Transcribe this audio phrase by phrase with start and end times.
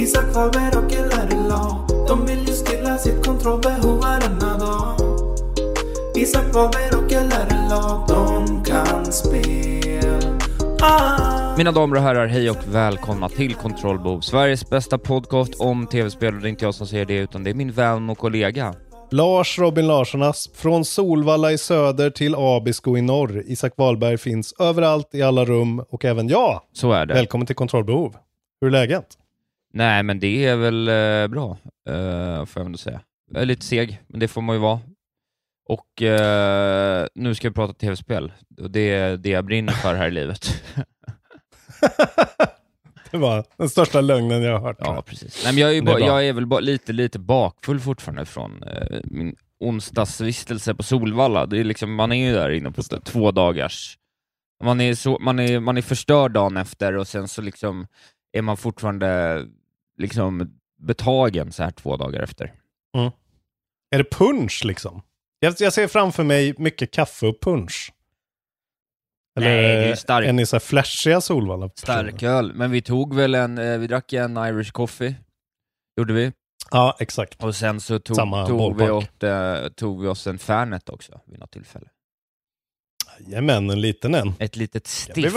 [0.00, 4.96] Isak Faber och LRLA De vill ju stilla sitt kontrollbehov varenda dag
[6.16, 10.38] Isak Faber och LRLA De kan spel
[10.82, 11.56] ah.
[11.56, 16.34] Mina damer och herrar, hej och välkomna till Kontrollbehov, Sveriges bästa podcast om tv-spel.
[16.34, 18.74] Och det är inte jag som säger det, utan det är min vän och kollega.
[19.10, 23.42] Lars Robin Larsson Asp, från Solvalla i söder till Abisko i norr.
[23.46, 26.60] Isak Wahlberg finns överallt i alla rum och även jag.
[26.72, 27.14] Så är det.
[27.14, 28.16] Välkommen till Kontrollbehov.
[28.60, 29.19] Hur är läget?
[29.72, 31.56] Nej, men det är väl eh, bra,
[31.88, 33.00] eh, får jag ändå säga.
[33.32, 34.80] Jag är lite seg, men det får man ju vara.
[35.68, 38.32] Och eh, nu ska vi prata tv-spel.
[38.60, 40.62] Och det är det jag brinner för här i livet.
[43.10, 44.76] det var den största lögnen jag har hört.
[44.80, 45.44] Ja, precis.
[45.44, 48.62] Nej, men jag, är Det är jag är väl ba- lite, lite bakfull fortfarande från
[48.62, 51.46] eh, min onsdagsvistelse på Solvalla.
[51.46, 53.96] Det är liksom, man är ju där inne på två dagars...
[54.64, 57.86] Man är, så, man, är, man är förstörd dagen efter och sen så liksom
[58.32, 59.46] är man fortfarande
[60.00, 62.54] liksom betagen så här två dagar efter.
[63.94, 65.02] Är det punch liksom?
[65.38, 67.92] Jag, jag ser framför mig mycket kaffe och punch.
[69.36, 71.70] Eller Nej, det är stark- är ni så här flashiga Solvalla?
[71.74, 75.14] Starköl, men vi tog väl en, eh, vi drack en Irish coffee,
[75.96, 76.32] gjorde vi.
[76.70, 77.44] Ja, exakt.
[77.44, 78.16] Och sen så tog,
[78.46, 81.88] tog, vi, åt, eh, tog vi oss en Fernet också vid något tillfälle.
[83.20, 84.32] Jajamän, en liten en.
[84.38, 85.36] Ett litet stift,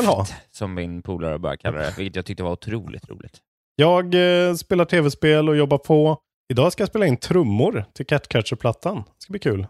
[0.51, 3.41] som min polare började kalla det, vilket jag tyckte var otroligt roligt.
[3.75, 6.17] Jag eh, spelar tv-spel och jobbar på.
[6.51, 8.95] Idag ska jag spela in trummor till Catcatcher-plattan.
[8.97, 9.67] Det ska bli kul.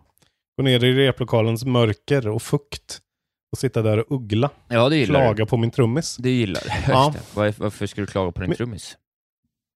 [0.57, 2.99] Gå ner i replokalens mörker och fukt
[3.51, 4.49] och sitta där och uggla.
[4.67, 6.15] Ja, det gillar Klaga på min trummis.
[6.17, 6.23] du.
[6.23, 6.91] Det gillar du.
[6.91, 7.13] Ja.
[7.33, 8.97] Varför, varför ska du klaga på din Men- trummis?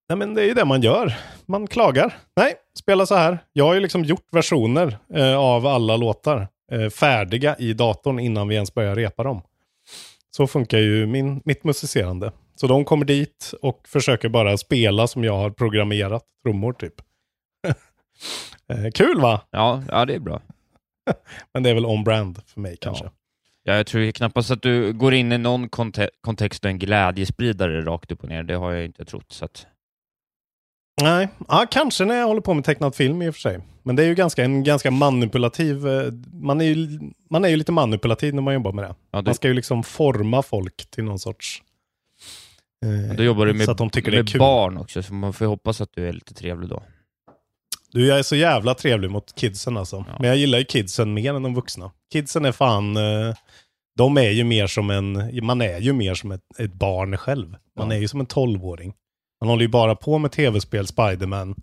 [0.10, 1.18] Nej men det är ju det man gör.
[1.46, 2.18] Man klagar.
[2.36, 3.40] Nej, spela så här.
[3.54, 8.48] Jag har ju liksom gjort versioner eh, av alla låtar eh, färdiga i datorn innan
[8.48, 9.42] vi ens börjar repa dem.
[10.36, 12.32] Så funkar ju min, mitt musicerande.
[12.60, 16.94] Så de kommer dit och försöker bara spela som jag har programmerat trummor typ.
[18.74, 19.42] eh, kul va?
[19.52, 20.42] Ja, ja, det är bra.
[21.54, 23.10] Men det är väl on-brand för mig kanske.
[23.64, 27.82] Ja, jag tror knappast att du går in i någon konte- kontext och en glädjespridare
[27.82, 28.44] rakt upp och ner.
[28.44, 29.32] Det har jag inte trott.
[29.32, 29.68] Så att...
[31.02, 33.60] Nej, ja, kanske när jag håller på med tecknad film i och för sig.
[33.84, 37.00] Men det är ju ganska, en ganska manipulativ, eh, man är, ju,
[37.30, 38.96] man är ju lite manipulativ när man jobbar med det.
[39.12, 41.64] Ja, du, Man ska ju liksom forma folk till någon sorts...
[42.86, 44.40] eh, då jobbar du med, så att de tycker det är kul.
[44.40, 46.84] barn också, så man får hoppas att du är lite trevlig då.
[47.92, 50.06] Du, jag är så jävla trevlig mot kidsen alltså.
[50.08, 50.16] Ja.
[50.20, 51.92] Men jag gillar ju kidsen mer än de vuxna.
[52.14, 52.98] Kidsen är fan...
[52.98, 53.36] eh,
[53.98, 55.32] De är ju mer som en...
[55.46, 57.56] Man är ju mer som ett, ett barn själv.
[57.78, 57.96] Man Ja.
[57.96, 58.94] är ju som en tolvåring.
[59.42, 61.56] Man håller ju bara på med tv-spel, Spiderman,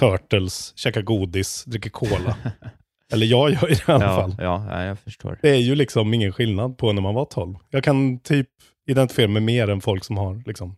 [0.00, 2.36] Turtles, käkar godis, dricker cola.
[3.12, 4.34] Eller jag gör i alla Ja, fall.
[4.38, 5.38] ja, ja, jag förstår.
[5.42, 7.54] Det är ju liksom ingen skillnad på när man var 12.
[7.70, 8.48] Jag kan typ
[8.86, 10.76] identifiera mig mer än folk som har liksom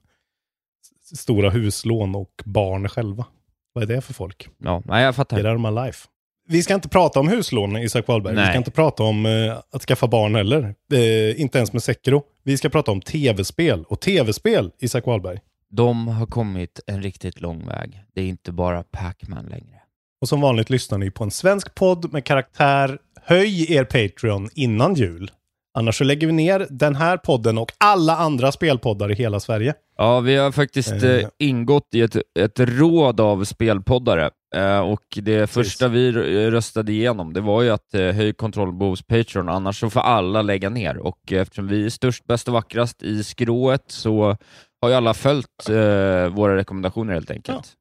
[1.15, 3.27] stora huslån och barn själva.
[3.73, 4.49] Vad är det för folk?
[4.59, 5.37] Ja, nej, jag fattar.
[5.37, 6.09] Out of my life.
[6.49, 8.35] Vi ska inte prata om huslån, Isak Wahlberg.
[8.35, 8.49] Vi Nej.
[8.51, 10.75] ska inte prata om eh, att skaffa barn heller.
[10.93, 12.23] Eh, inte ens med Sekiro.
[12.43, 13.85] Vi ska prata om tv-spel.
[13.89, 15.39] Och tv-spel, Isak Wahlberg.
[15.71, 18.03] De har kommit en riktigt lång väg.
[18.15, 19.79] Det är inte bara Pac-Man längre.
[20.21, 22.99] Och som vanligt lyssnar ni på en svensk podd med karaktär.
[23.23, 25.31] Höj er Patreon innan jul.
[25.79, 29.75] Annars så lägger vi ner den här podden och alla andra spelpoddar i hela Sverige.
[29.99, 31.11] Ja, vi har faktiskt Eh.
[31.11, 36.93] eh, ingått i ett, ett råd av spelpoddare eh, och det första vi r- röstade
[36.93, 40.97] igenom det var ju att eh, höj kontrollbehovs Patreon, annars så får alla lägga ner.
[40.99, 44.37] Och eftersom vi är störst, bäst och vackrast i skrået så
[44.83, 47.73] har ju alla följt eh, våra rekommendationer helt enkelt.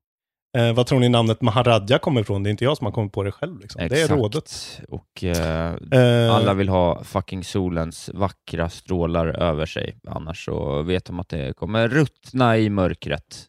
[0.58, 2.44] Eh, vad tror ni namnet Maharadja kommer ifrån?
[2.44, 3.60] Det är inte jag som har kommit på det själv.
[3.60, 3.88] Liksom.
[3.90, 4.80] Det är rådet.
[4.90, 11.06] Och eh, Eh, alla vill ha fucking solens vackra strålar över sig, annars så vet
[11.06, 13.48] de att det kommer ruttna i mörkret.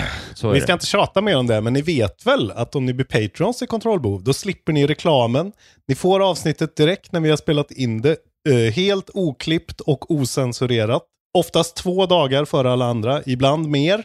[0.42, 0.60] Vi det.
[0.60, 3.62] ska inte tjata mer om det, men ni vet väl att om ni blir patrons
[3.62, 5.52] i kontrollbehov, då slipper ni reklamen.
[5.88, 8.16] Ni får avsnittet direkt när vi har spelat in det,
[8.48, 11.02] eh, helt oklippt och osensurerat.
[11.38, 14.04] Oftast två dagar före alla andra, ibland mer.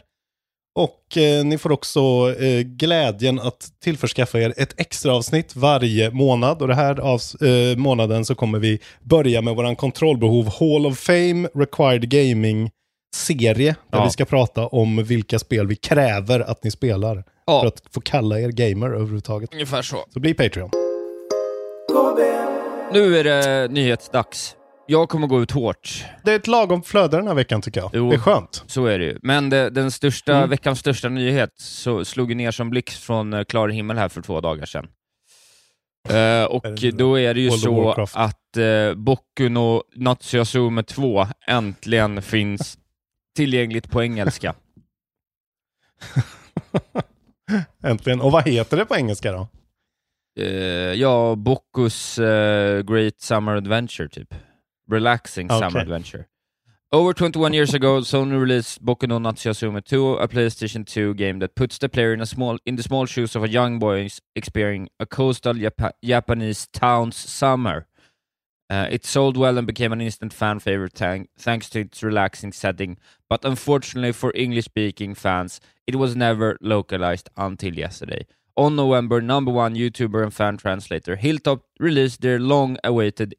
[0.78, 2.00] Och eh, ni får också
[2.40, 6.62] eh, glädjen att tillförskaffa er ett extra avsnitt varje månad.
[6.62, 10.98] Och det här avs- eh, månaden så kommer vi börja med våran kontrollbehov Hall of
[10.98, 12.70] Fame Required Gaming
[13.16, 13.76] serie.
[13.90, 14.04] Där Ja.
[14.04, 17.24] vi ska prata om vilka spel vi kräver att ni spelar.
[17.46, 17.60] Ja.
[17.60, 19.52] För att få kalla er gamer överhuvudtaget.
[19.54, 19.96] Ungefär så.
[20.12, 20.70] Så bli Patreon.
[22.92, 24.54] Nu är det nyhetsdags.
[24.90, 26.04] Jag kommer gå ut hårt.
[26.24, 27.90] Det är ett lagom flöde den här veckan tycker jag.
[27.94, 28.10] Jo.
[28.10, 28.64] Det är skönt.
[28.66, 29.18] Så är det ju.
[29.22, 30.50] Men det, den största, Mm.
[30.50, 34.22] veckans största nyhet så slog ju ner som blixt från eh, klar himmel här för
[34.22, 34.88] två dagar sedan.
[36.08, 36.64] Eh, och
[36.94, 42.78] då är det ju World så att uh, Boku no Natsuasume 2 äntligen finns
[43.36, 44.54] tillgängligt på engelska.
[47.84, 48.20] Äntligen.
[48.20, 49.48] Och vad heter det på engelska då?
[50.40, 50.46] Eh,
[50.94, 54.34] ja, Bokus eh, Great Summer Adventure, typ.
[54.88, 55.58] Relaxing Okay.
[55.58, 56.28] Summer Adventure.
[56.90, 61.54] Over 21 years ago, Sony released Boku no Natsume 2, a PlayStation 2 game that
[61.54, 64.88] puts the player in, a small, in the small shoes of a young boy experiencing
[64.98, 67.86] a coastal Japa- Japanese town's summer.
[68.70, 72.52] Uh, it sold well and became an instant fan favorite thank- thanks to its relaxing
[72.52, 72.96] setting,
[73.28, 78.26] but unfortunately for English-speaking fans, it was never localized until yesterday.
[78.58, 83.34] On November, number one YouTuber and fan translator Hilltop released their long-awaited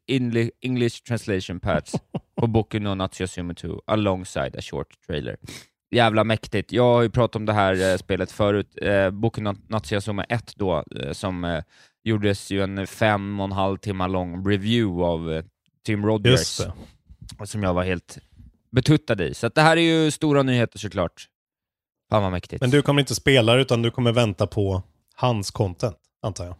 [0.62, 1.94] English translation patch
[2.36, 5.36] på Boku no Natsume 2 alongside a short trailer.
[5.90, 6.72] Jävla mäktigt.
[6.72, 8.78] Jag har ju pratat om det här eh, spelet förut.
[8.82, 11.62] Eh, Boku no Natsume 1 då, eh, som eh,
[12.04, 15.44] gjordes ju en fem och en halv timme lång review av eh,
[15.86, 16.60] Tim Rogers,
[17.44, 18.18] som jag var helt
[18.70, 19.34] betuttad i.
[19.34, 21.26] Så det här är ju stora nyheter såklart.
[22.10, 22.60] Fan vad mäktigt.
[22.60, 24.82] Men du kommer inte spela utan du kommer vänta på
[25.20, 26.56] hans content, antar jag.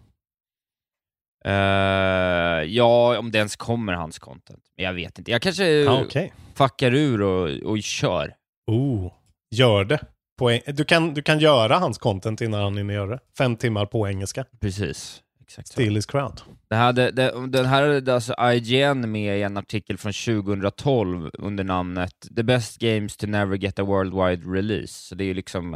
[1.45, 4.63] Eh, ja, om det ens kommer hans content.
[4.77, 5.31] Men jag vet inte.
[5.31, 6.33] Jag kanske Ja, Okej.
[6.55, 8.35] fuckar ur och, och kör.
[8.67, 9.13] Oh,
[9.51, 10.01] gör det.
[10.39, 13.21] På du, kan, du kan göra hans content innan han hinner göra det.
[13.39, 14.45] Fem timmar på engelska.
[14.61, 15.23] Precis.
[15.41, 15.69] Exakt.
[15.69, 16.41] Still is crowd.
[16.69, 21.65] Det hade, det, den här hade alltså IGN med i en artikel från 2012 under
[21.65, 24.95] namnet “The best games to never get a worldwide release”.
[25.09, 25.71] Så det är ju liksom,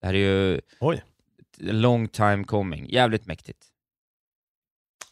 [0.00, 1.02] det här är ju Oj,
[1.58, 2.86] long time coming.
[2.90, 3.66] Jävligt mäktigt.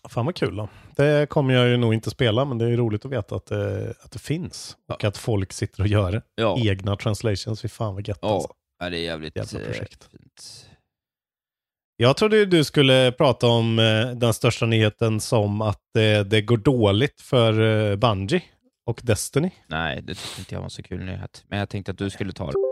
[0.08, 0.68] fan vad kul då.
[0.96, 3.90] Det kommer jag ju nog inte spela, men det är roligt att veta att det,
[4.02, 4.76] att det finns.
[4.88, 6.22] Och att folk sitter och gör.
[6.34, 8.34] Ja, Egna translations, fy fan vad gött ja.
[8.34, 8.52] alltså.
[8.80, 10.08] ja det är jävligt Jävla eh, projekt.
[10.10, 10.66] fint.
[11.96, 16.56] Jag trodde du skulle prata om eh, den största nyheten som att eh, det går
[16.56, 17.60] dåligt för
[17.90, 18.42] eh, Bungie
[18.86, 19.50] och Destiny.
[19.66, 21.44] Nej, det tyckte inte jag var så kul nyhet.
[21.48, 22.71] Men jag tänkte att du skulle ta det.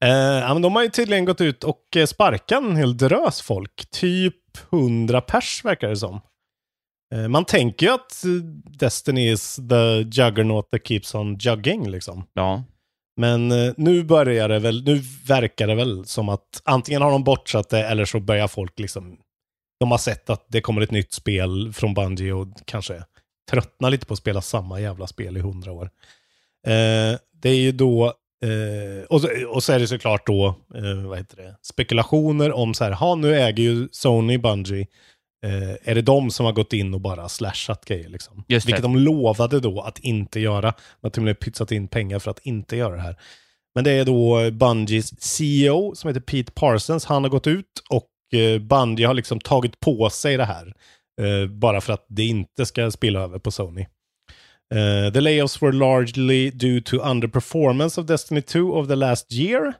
[0.00, 3.42] Eh, ja, men de har ju tydligen gått ut och eh, sparkat en hel drös
[3.42, 3.90] folk.
[3.90, 4.34] Typ
[4.72, 6.20] 100 pers verkar det som.
[7.14, 8.22] Eh, man tänker ju att
[8.78, 12.24] Destiny is the juggernaut that keeps on jugging liksom.
[12.32, 12.64] Ja.
[13.16, 17.24] Men eh, nu börjar det väl, nu verkar det väl som att antingen har de
[17.24, 19.18] bortsatt det eller så börjar folk liksom,
[19.80, 23.02] de har sett att det kommer ett nytt spel från Bungie och kanske
[23.50, 25.90] tröttnar lite på att spela samma jävla spel i hundra år.
[26.66, 28.14] Eh, det är ju då,
[28.44, 32.74] eh, och, så, och så är det såklart då, eh, vad heter det, spekulationer om
[32.74, 34.86] så här, ha nu äger ju Sony Bungie,
[35.46, 38.44] eh, är det de som har gått in och bara slashat grejer liksom?
[38.66, 40.70] Vilket de lovade då att inte göra.
[40.70, 43.16] De har till och med pytsat in pengar för att inte göra det här.
[43.74, 47.04] Men det är då Bungies CEO som heter Pete Parsons.
[47.04, 50.72] Han har gått ut och eh, Bungie har liksom tagit på sig det här.
[51.20, 53.86] eh, bara för att det inte ska spilla över på Sony.
[54.70, 59.74] Uh, the layoffs were largely due to underperformance of Destiny 2 of the last year.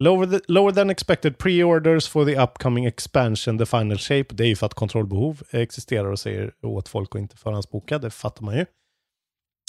[0.00, 4.34] Lower, the, lower than expected pre-orders for the upcoming expansion, the final shape.
[4.34, 8.10] Det är ju för att kontrollbehov existerar och säger åt folk att inte förhandsboka, det
[8.10, 8.66] fattar man ju.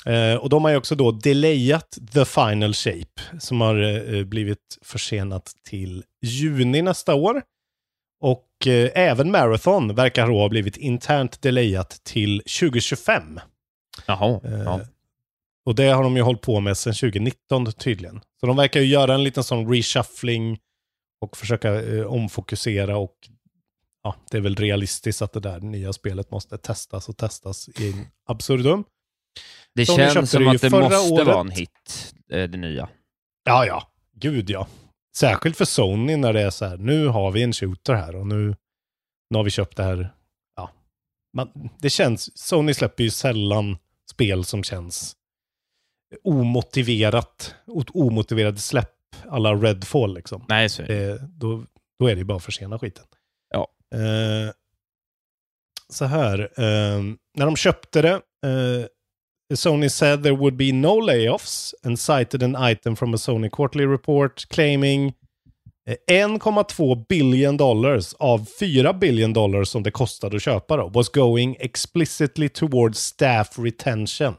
[0.08, 4.77] Uh, och de har ju också då delayat the final shape, som har uh, blivit
[4.82, 7.42] försenat till juni nästa år.
[8.22, 8.50] Och
[8.94, 13.39] även Marathon verkar då ha blivit internt delayat till 2025.
[14.05, 14.39] Jaha.
[14.43, 14.81] Eh, Ja.
[15.65, 18.22] Och det har de ju hållit på med sedan 2019 tydligen.
[18.39, 20.60] Så de verkar ju göra en liten sån reshuffling
[21.22, 23.15] och försöka eh, omfokusera och
[24.03, 27.91] ja, det är väl realistiskt att det där nya spelet måste testas och testas i
[27.91, 28.83] en absurdum.
[29.75, 31.27] Det Sony känns som det att det måste året.
[31.27, 32.13] vara en hit.
[32.31, 32.89] eh, det nya.
[33.43, 33.88] Ja, ja.
[34.15, 34.67] Gud ja.
[35.17, 38.27] Särskilt för Sony när det är så här, nu har vi en shooter här och
[38.27, 38.55] nu,
[39.29, 40.13] nu har vi köpt det här.
[40.55, 40.72] Ja.
[41.38, 43.77] Man, det känns, Sony släpper ju sällan
[44.12, 45.15] spel som känns
[46.24, 47.55] omotiverat,
[47.93, 48.89] omotiverade släpp
[49.29, 50.45] alla Redfall liksom.
[50.50, 50.88] Nej, så det.
[50.88, 51.65] Det, då,
[52.00, 53.05] då är det ju bara att försena skiten.
[53.50, 53.67] Ja.
[53.95, 54.53] Eh,
[55.89, 57.03] så här, eh,
[57.38, 58.13] när de köpte det,
[58.45, 58.88] eh,
[59.55, 63.86] Sony said there would be no layoffs and cited an item from a Sony quarterly
[63.86, 65.13] report claiming eh,
[66.12, 71.56] 1,2 billion dollars av 4 billion dollars som det kostade att köpa då, was going
[71.60, 74.34] explicitly towards staff retention.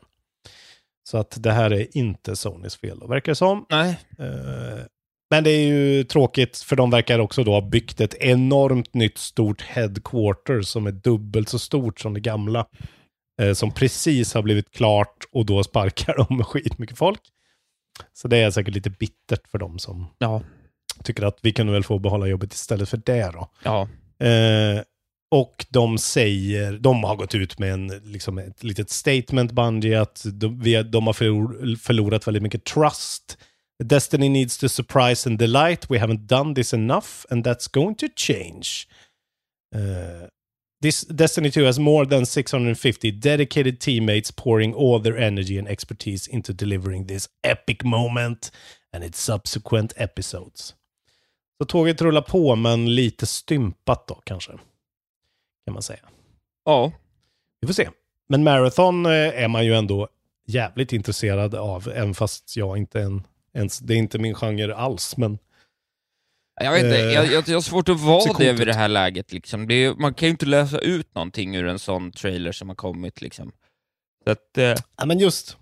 [1.09, 3.67] Så att det här är inte Sonys fel då, verkar det som.
[3.71, 3.91] Nej.
[4.19, 4.85] Eh,
[5.31, 9.19] Men det är ju tråkigt för de verkar också då ha byggt ett enormt nytt
[9.19, 12.67] stort headquarter som är dubbelt så stort som det gamla.
[13.43, 17.21] eh, Som precis har blivit klart och då sparkar de skitmycket folk.
[18.13, 20.43] Så det är säkert lite bittert för dem som Ja.
[21.03, 23.51] Tycker att vi kunde väl få behålla jobbet istället för det då.
[23.63, 23.89] Ja.
[24.27, 24.83] Eh,
[25.31, 30.23] och de säger, de har gått ut med en, liksom ett litet statement, Bungie, att
[30.33, 33.39] de, vi, de har förlor, förlorat väldigt mycket trust.
[33.85, 35.91] Destiny needs to surprise and delight.
[35.91, 38.87] We haven't done this enough and that's going to change.
[39.75, 40.29] Eh,
[40.83, 46.27] this Destiny 2 has more than 650 dedicated teammates pouring all their energy and expertise
[46.27, 48.51] into delivering this epic moment
[48.93, 50.75] and its subsequent episodes.
[51.59, 54.53] Så tåget rullar på, men lite stympat då kanske.
[55.65, 56.09] Kan man säga.
[56.65, 56.93] Ja.
[57.61, 57.89] Vi får se.
[58.29, 60.09] Men Marathon eh, är man ju ändå
[60.47, 63.23] jävligt intresserad av, även fast jag inte en,
[63.55, 65.39] ens, det är inte min genre alls, men
[66.61, 68.89] Jag vet inte, Eh, jag, jag, jag har svårt att vara det vid det här
[68.89, 69.71] läget liksom.
[69.71, 73.21] Är, man kan ju inte läsa ut någonting ur en sån trailer som har kommit
[73.21, 73.53] liksom.
[74.25, 75.57] Så att, eh, Ja, men just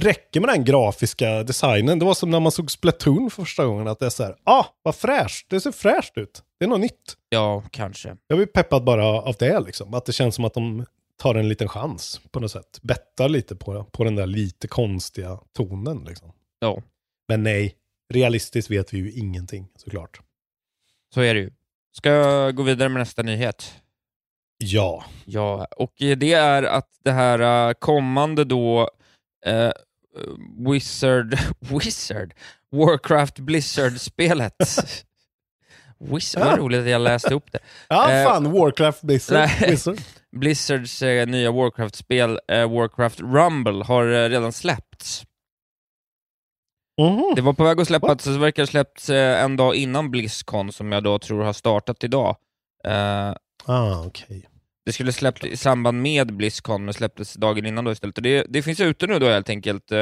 [0.00, 1.98] det räcker med den grafiska designen.
[1.98, 3.88] Det var som när man såg Splatoon för första gången.
[3.88, 5.50] Att det är så här, ah, vad fräscht.
[5.50, 6.42] Det ser fräscht ut.
[6.58, 7.16] Det är något nytt.
[7.28, 8.16] ja, kanske.
[8.26, 9.94] Jag blir peppad bara av det liksom.
[9.94, 10.86] Att det känns som att de
[11.16, 12.78] tar en liten chans på något sätt.
[12.82, 16.32] Bettar lite på, på den där lite konstiga tonen liksom.
[16.58, 16.82] Ja,
[17.28, 17.74] Men nej,
[18.14, 20.20] realistiskt vet vi ju ingenting såklart.
[21.14, 21.50] så är det ju.
[21.96, 23.74] Ska jag gå vidare med nästa nyhet?
[24.58, 28.90] Ja, Ja, och det är att det här eh, kommande då
[29.46, 29.70] eh,
[30.72, 32.34] Wizard, Wizard,
[32.72, 34.54] Warcraft Blizzard-spelet.
[35.98, 36.56] Wizard, vad Ja.
[36.56, 37.58] roligt att jag läste upp det.
[37.88, 39.48] ja Eh, fan, Warcraft Blizzard.
[40.36, 45.24] Blizzards eh, nya Warcraft-spel, eh, Warcraft Rumble, har eh, redan släppts.
[47.00, 47.32] Mhm.
[47.36, 50.72] Det var på väg att släppas, det verkar ha släppts eh, en dag innan Blizzcon,
[50.72, 52.36] som jag då tror har startat idag.
[52.84, 53.32] Eh,
[53.66, 54.48] Ah, okej.
[54.86, 58.16] Det skulle släppts i samband med Blizzcon, men släpptes dagen innan då istället.
[58.18, 60.00] Och det, det finns ute nu då helt enkelt, eh,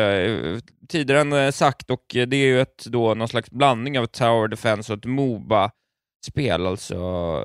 [0.89, 4.07] tidigare än eh, sagt, och eh, det är ju ett, då, någon slags blandning av
[4.07, 6.95] Tower Defense och ett Moba-spel, alltså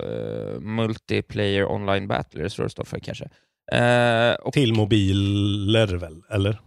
[0.03, 3.29] eh, Multiplayer Online Battle, så det står för kanske.
[3.71, 6.59] Eh, och Till mobiler väl, eller?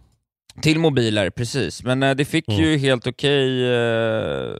[0.61, 1.83] till mobiler, precis.
[1.83, 2.61] Men det fick Mm.
[2.61, 4.55] ju helt okej eh,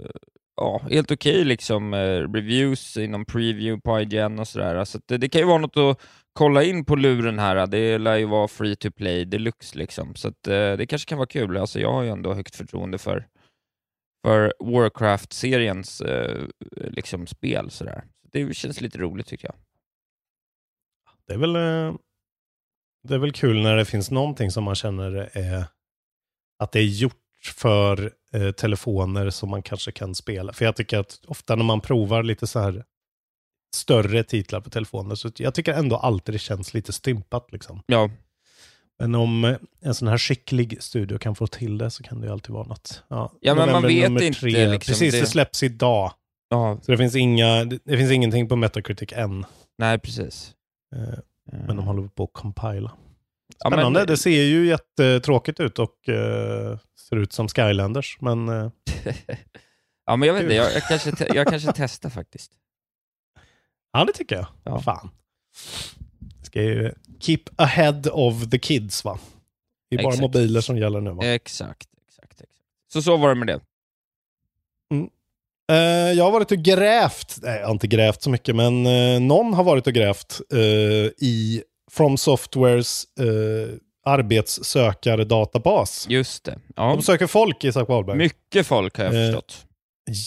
[0.61, 4.85] ja, helt okej liksom, eh, reviews inom preview på IGN och sådär.
[4.85, 6.01] Så det, det kan ju vara något att
[6.33, 7.67] kolla in på luren här.
[7.67, 10.15] Det lär ju vara free to play deluxe liksom.
[10.15, 11.57] Så att, eh, det kanske kan vara kul.
[11.57, 13.27] Alltså, jag har ju ändå högt förtroende för,
[14.25, 17.69] för Warcraft-seriens eh, liksom, spel.
[17.71, 18.03] Sådär.
[18.31, 19.55] Det känns lite roligt tycker jag.
[21.27, 21.95] Det är väl, eh,
[23.03, 25.65] det är väl kul när det finns någonting som man känner är
[26.59, 27.15] att det är gjort
[27.55, 30.53] för eh, telefoner som man kanske kan spela.
[30.53, 32.83] För jag tycker att ofta när man provar lite så här
[33.75, 37.83] större titlar på telefoner så jag tycker ändå alltid det känns lite stympat liksom.
[37.85, 38.09] Ja,
[38.99, 42.27] Men om eh, en sån här skicklig studio kan få till det så kan det
[42.27, 43.03] ju alltid vara något.
[43.07, 44.67] Ja, Ja, men man vet inte, tre.
[44.67, 45.19] liksom, Precis, det...
[45.19, 46.11] det- släpps idag.
[46.49, 49.45] ja Så det finns, inga, det, finns ingenting på Metacritic än.
[49.77, 50.51] nej precis.
[50.95, 51.19] Eh,
[51.67, 52.91] Men de håller på att compila.
[53.63, 54.05] Ja, men- Spännande.
[54.05, 56.09] Det ser ju jättetråkigt ut och
[57.11, 58.17] ser ut som Skylanders.
[58.21, 58.71] Men eh,
[60.05, 62.51] ja, men jag vet inte, jag, jag, kanske, te- jag kanske testar faktiskt.
[63.93, 64.47] ja, det tycker jag.
[64.63, 64.81] Ja.
[64.81, 65.09] Fan.
[66.43, 69.19] Ska ju keep ahead of the kids va?
[69.89, 70.21] Det är bara Exakt.
[70.21, 71.25] mobiler som gäller nu va?
[71.25, 72.51] Exakt, exakt, exakt.
[72.93, 73.59] Så så var det med det.
[75.71, 79.19] Eh, jag har varit och grävt, nej jag har inte grävt så mycket, men eh,
[79.19, 80.59] någon har varit och grävt eh,
[81.27, 86.05] i From Softwares uh, arbetssökardatabas.
[86.09, 86.59] Just det.
[86.75, 86.83] Ja.
[86.83, 88.17] De söker folk, Isak Wahlberg.
[88.17, 89.65] Mycket folk har jag Eh, förstått.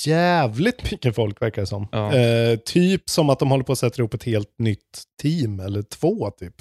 [0.06, 1.88] Jävligt mycket folk verkar det som.
[1.92, 2.14] Ja.
[2.14, 5.82] Eh, typ som att de håller på att sätta ihop ett helt nytt team, eller
[5.82, 6.54] två typ.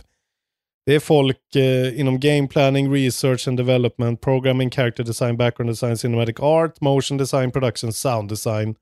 [0.85, 5.97] Det är folk eh, inom game planning, research and development, programming, character design, background design,
[5.97, 8.75] cinematic art, motion design, production, sound design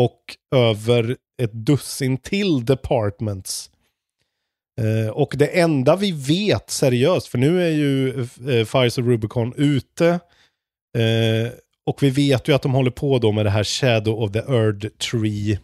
[0.00, 0.20] och
[0.54, 3.70] över ett dussin till departments.
[4.80, 9.52] Eh, och det enda vi vet seriöst, för nu är ju eh, Fires of Rubicon
[9.56, 10.08] ute.
[10.98, 11.52] Eh,
[11.86, 14.38] och vi vet ju att de håller på då med det här Shadow of the
[14.38, 15.58] Earth Tree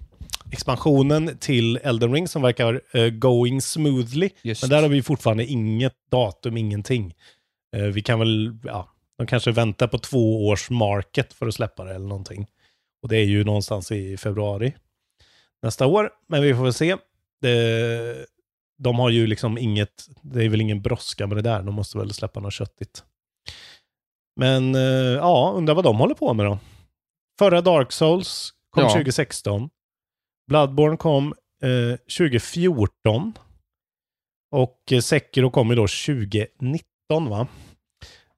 [0.52, 4.30] expansionen till Elden Ring som verkar uh, going smoothly.
[4.42, 4.62] Just.
[4.62, 7.14] Men där har vi fortfarande inget datum, ingenting.
[7.76, 8.88] Uh, vi kan väl, ja,
[9.18, 12.46] de kanske väntar på två års market för att släppa det eller någonting.
[13.02, 14.74] Och det är ju någonstans i februari
[15.62, 16.96] nästa år, men vi får väl se.
[17.40, 18.26] Det,
[18.82, 21.98] de har ju liksom inget, det är väl ingen brådska med det där, de måste
[21.98, 23.04] väl släppa något köttigt.
[24.36, 26.58] Men uh, ja, undrar vad de håller på med då.
[27.38, 28.88] Förra Dark Souls kom Ja.
[28.88, 29.70] 2016.
[30.46, 33.32] Bloodborne kom eh, 2014.
[34.50, 36.84] Och eh, Sekiro kom ju då 2019
[37.28, 37.46] va?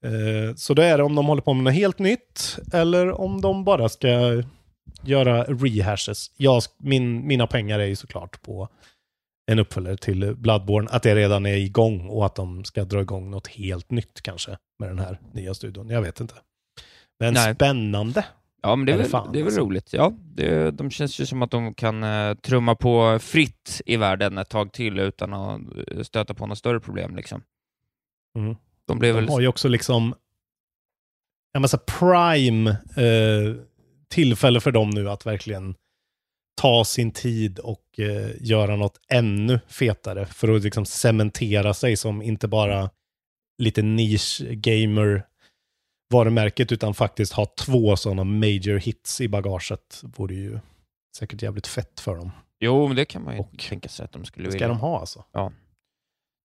[0.04, 3.40] Eh, så då är det om de håller på med något helt nytt eller om
[3.40, 4.42] de bara ska
[5.02, 6.30] göra rehashes.
[6.36, 8.68] Jag, min, mina pengar är ju såklart på
[9.46, 13.30] en uppföljare till Bloodborne, att det redan är igång och att de ska dra igång
[13.30, 15.90] något helt nytt kanske med den här nya studion.
[15.90, 16.34] Jag vet inte.
[17.20, 17.54] Men Nej.
[17.54, 18.24] spännande.
[18.62, 19.60] Ja, men det är, väl, fan, det är väl alltså.
[19.60, 19.92] roligt.
[19.92, 24.38] Ja, det, de känns ju som att de kan uh, trumma på fritt i världen
[24.38, 27.16] ett tag till utan att eh, stöta på några större problem.
[27.16, 27.42] Liksom.
[28.38, 28.56] Mm.
[28.86, 29.28] De blev De väl...
[29.28, 30.14] har ju också liksom
[31.54, 33.56] en massa prime eh,
[34.08, 35.74] tillfälle för dem nu att verkligen
[36.54, 42.22] ta sin tid och eh, göra något ännu fetare för att liksom cementera sig som
[42.22, 42.90] inte bara
[43.62, 45.26] lite niche gamer
[46.12, 50.58] varumärket utan faktiskt ha två sådana major hits i bagaget vore ju
[51.18, 52.30] säkert jävligt fett för dem.
[52.60, 54.68] Jo, men det kan man ju Och- tänka sig att de skulle Det ska vilja.
[54.68, 55.24] de ha alltså.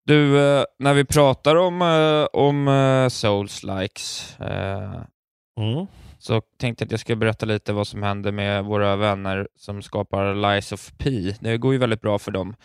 [0.06, 4.36] Du, eh, när vi pratar om, eh, om eh, Souls-likes
[5.60, 5.88] Mm.
[6.20, 9.82] Så tänkte jag att jag ska berätta lite vad som händer med våra vänner som
[9.82, 11.34] skapar Lies of P.
[11.40, 12.56] Det går ju väldigt bra för dem.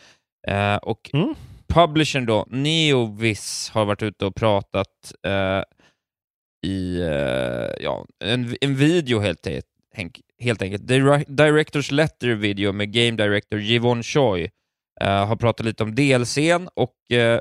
[0.48, 1.34] Eh, och Mm.
[1.68, 5.62] publishern då, Neovis, har varit ute och pratat eh,
[6.66, 9.46] i eh, ja, en, en video helt,
[10.40, 10.82] helt enkelt.
[10.82, 14.50] Dir- Directors Letter video med Game Director Jivon Choi
[15.00, 17.40] eh, har pratat lite om DLCn och eh,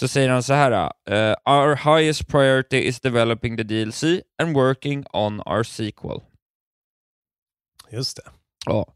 [0.00, 0.92] så säger han så här.
[1.10, 4.02] eh, Our highest priority is developing the DLC
[4.42, 6.20] and working on our sequel.
[7.90, 8.30] Just det.
[8.66, 8.86] Ja.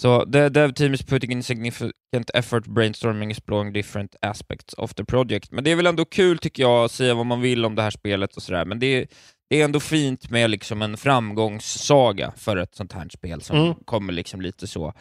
[0.00, 5.04] So the dev team is putting in significant effort brainstorming exploring different aspects of the
[5.04, 5.50] project.
[5.50, 7.82] Men det är väl ändå kul tycker jag att säga vad man vill om det
[7.82, 9.06] här spelet och sådär, men det är,
[9.50, 13.74] det är ändå fint med liksom en framgångssaga för ett sånt här spel som Mm.
[13.84, 14.92] kommer liksom lite så.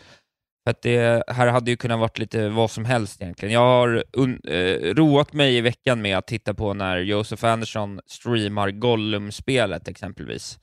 [0.65, 3.53] För att det här hade ju kunnat varit lite vad som helst egentligen.
[3.53, 4.03] Jag har
[4.51, 10.59] eh, roat mig i veckan med att titta på när Josef Andersson streamar Gollum-spelet exempelvis.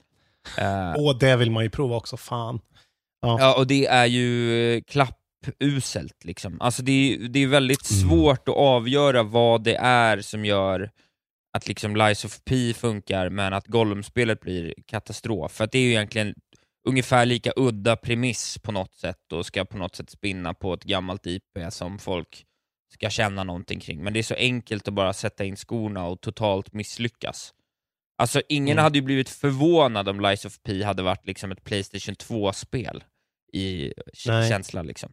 [0.58, 2.60] Eh, Och det vill man ju prova också, fan.
[3.22, 6.60] Ja, och det är ju klappuselt liksom.
[6.60, 8.08] Alltså det är, det är väldigt Mm.
[8.10, 10.90] svårt att avgöra vad det är som gör
[11.56, 15.52] att liksom Lies of P funkar, men att Gollum-spelet blir katastrof.
[15.52, 16.34] För att det är ju egentligen
[16.84, 20.84] ungefär lika udda premiss på något sätt och ska på något sätt spinna på ett
[20.84, 22.44] gammalt IP som folk
[22.94, 24.02] ska känna någonting kring.
[24.04, 27.54] Men det är så enkelt att bara sätta in skorna och totalt misslyckas.
[28.18, 28.82] Alltså ingen Mm.
[28.82, 33.04] hade ju blivit förvånad om Lies of P hade varit liksom ett Playstation 2-spel
[33.52, 34.48] i k- Nej.
[34.50, 35.12] känsla liksom.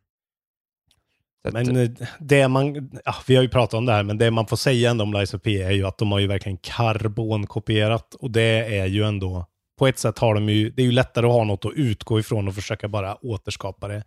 [1.46, 4.32] Så Men eh, det man, ja, vi har ju pratat om det här, men det
[4.32, 6.58] man får säga ändå om Lies of P är ju att de har ju verkligen
[6.58, 9.46] karbonkopierat och det är ju ändå,
[9.80, 12.20] på ett sätt har de ju, det är ju lättare att ha något att utgå
[12.20, 14.04] ifrån och försöka bara återskapa det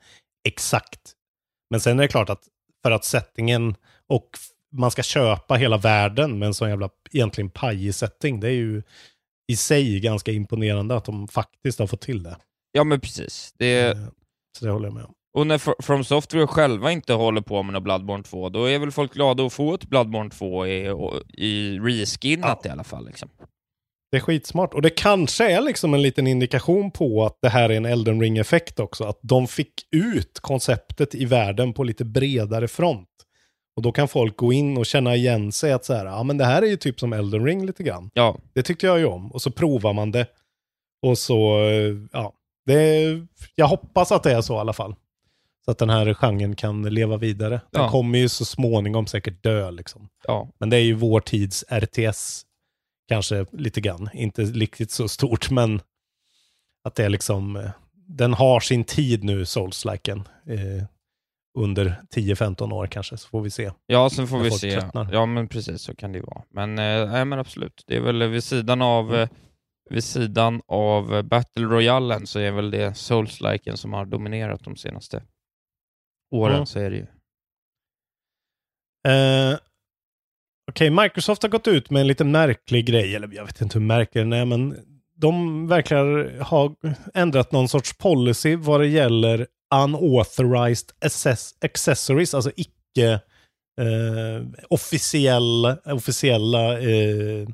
[0.48, 1.00] exakt.
[1.70, 2.42] Men sen är det klart att
[2.82, 3.74] för att settingen
[4.06, 4.28] och
[4.76, 8.82] man ska köpa hela världen med en sån jävla egentligen pajig setting, det är ju
[9.52, 12.36] i sig ganska imponerande att de faktiskt har fått till det.
[12.72, 13.54] ja men precis.
[13.58, 13.96] Det, Eh,
[14.58, 15.12] Så det håller jag med om.
[15.38, 18.78] och när Fr- From Software själva inte håller på med något Bloodborne 2, då är
[18.78, 20.88] väl folk glada att få ett Bloodborne 2 i,
[21.34, 22.68] i reskinnat Ja.
[22.68, 23.06] i alla fall.
[23.06, 23.28] Liksom.
[24.12, 24.74] Det är skitsmart.
[24.74, 28.20] Och det kanske är liksom en liten indikation på att det här är en Elden
[28.20, 29.04] Ring-effekt också.
[29.04, 33.08] Att de fick ut konceptet i världen på lite bredare front.
[33.76, 36.38] Och då kan folk gå in och känna igen sig att så här, ja men
[36.38, 38.10] det här är ju typ som Elden Ring lite grann.
[38.14, 39.32] Ja, Det tyckte jag ju om.
[39.32, 40.26] Och så provar man det.
[41.02, 42.32] Och så, eh, ja.
[42.66, 43.04] Det,
[43.54, 44.94] jag hoppas att det är så i alla fall.
[45.64, 47.60] Så att den här genren kan leva vidare.
[47.70, 47.88] Den Ja.
[47.88, 50.08] kommer ju så småningom säkert dö liksom.
[50.26, 50.48] ja.
[50.58, 52.42] Men det är ju vår tids RTS.
[53.12, 54.08] Kanske lite grann.
[54.12, 55.80] Inte riktigt så stort, men
[56.84, 60.18] att det är liksom, eh, den har sin tid nu, Souls-liken.
[60.46, 60.84] Eh,
[61.58, 63.72] under 10-15 år kanske, så får vi se.
[63.86, 64.80] Ja, sen får När vi se.
[64.80, 65.08] tröttnar.
[65.12, 66.42] Ja, men precis så kan det ju vara.
[66.50, 69.20] Men, eh, nej, men absolut, det är väl vid sidan av Mm.
[69.22, 69.28] eh,
[69.90, 74.76] vid sidan av eh, Battle Royalen så är väl det Souls-liken som har dominerat de
[74.76, 75.22] senaste
[76.30, 76.66] åren, Mm.
[76.66, 77.06] så är det ju.
[79.12, 79.58] Eh,
[80.72, 83.86] Okej, Microsoft har gått ut med en lite märklig grej, eller jag vet inte hur
[83.86, 84.76] märklig den är, men
[85.16, 86.74] de verkar ha
[87.14, 93.12] ändrat någon sorts policy vad det gäller unauthorized access accessories, alltså icke
[93.80, 97.48] eh, officiella, officiella eh,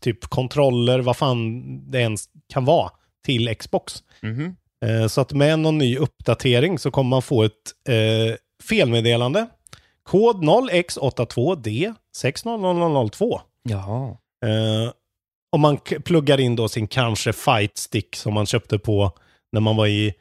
[0.00, 2.90] typ kontroller, vad fan det ens kan vara,
[3.24, 4.02] till Xbox.
[4.22, 4.56] Mhm.
[4.84, 7.52] Eh, Så att med någon ny uppdatering så kommer man få ett
[7.88, 8.36] eh,
[8.68, 9.46] felmeddelande.
[10.02, 13.40] Kod 0x82D 60002.
[13.62, 14.16] Jaha.
[14.44, 14.92] Eh,
[15.52, 19.12] om man pluggar in då sin kanske fight stick som man köpte på
[19.52, 20.14] när man var i,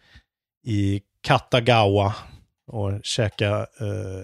[0.65, 2.15] i Katagawa
[2.71, 4.23] och käka eh,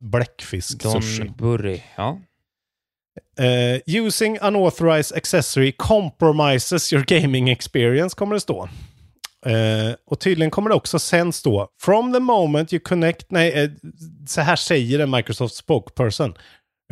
[0.00, 1.24] bläckfisk sushi.
[1.24, 2.18] Don Burry, ja.
[3.38, 8.68] Eh, using unauthorized accessory compromises your gaming experience kommer det stå.
[9.46, 13.70] Eh, och tydligen kommer det också sen stå From the moment you connect, nej, eh,
[14.26, 16.34] så här säger en Microsoft spokesperson.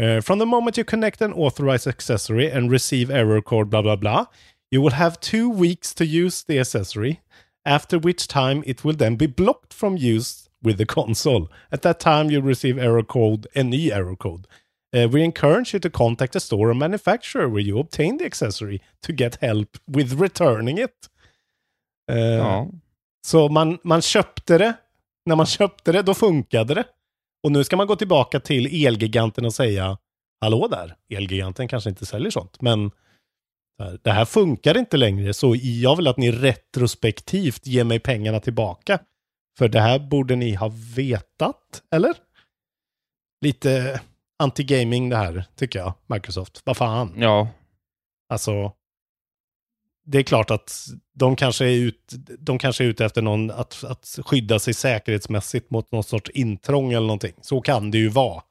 [0.00, 3.96] Eh, from the moment you connect an authorized accessory and receive error code bla bla
[3.96, 4.28] bla,
[4.70, 7.20] you will have two weeks to use the accessory,
[7.66, 11.50] after which time it will then be blocked from use with the console.
[11.70, 14.46] At that time you receive error code, en ny error code.
[14.96, 18.80] Uh, we encourage you to contact the store or manufacturer where you obtain the accessory
[19.02, 21.10] to get help with returning it.
[22.10, 22.66] Eh, ja.
[23.26, 24.74] Så man, man köpte det.
[25.26, 26.84] När man köpte det, då funkade det.
[27.42, 29.98] Och nu ska man gå tillbaka till Elgiganten och säga
[30.40, 32.90] Hallå där, Elgiganten kanske inte säljer sånt, men
[34.02, 38.98] det här funkar inte längre, så jag vill att ni retrospektivt ger mig pengarna tillbaka.
[39.58, 42.14] För det här borde ni ha vetat, eller?
[43.44, 44.00] Lite
[44.42, 46.62] anti-gaming det här, tycker jag, Microsoft.
[46.64, 47.14] Vad fan?
[47.16, 47.48] ja.
[48.28, 48.72] Alltså,
[50.10, 53.84] det är klart att de kanske är, ut, de kanske är ute efter någon, att,
[53.84, 57.34] att skydda sig säkerhetsmässigt mot någon sorts intrång eller någonting.
[57.40, 58.42] Så kan det ju vara.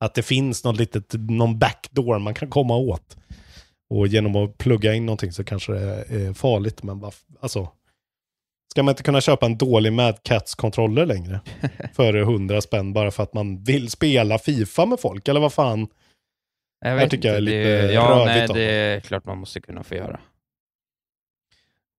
[0.00, 3.16] Att det finns någon, litet, någon backdoor man kan komma åt.
[3.90, 6.82] Och genom att plugga in någonting så kanske det är farligt.
[6.82, 7.68] Men vad, alltså,
[8.72, 11.40] ska man inte kunna köpa en dålig Mad Cats-kontroller längre?
[11.94, 15.28] för 100 spänn bara för att man vill spela Fifa med folk?
[15.28, 15.88] Eller vad fan?
[16.84, 18.56] Jag Här tycker jag är inte, lite det, Ja, nej, av dem.
[18.56, 20.20] det är klart man måste kunna få göra.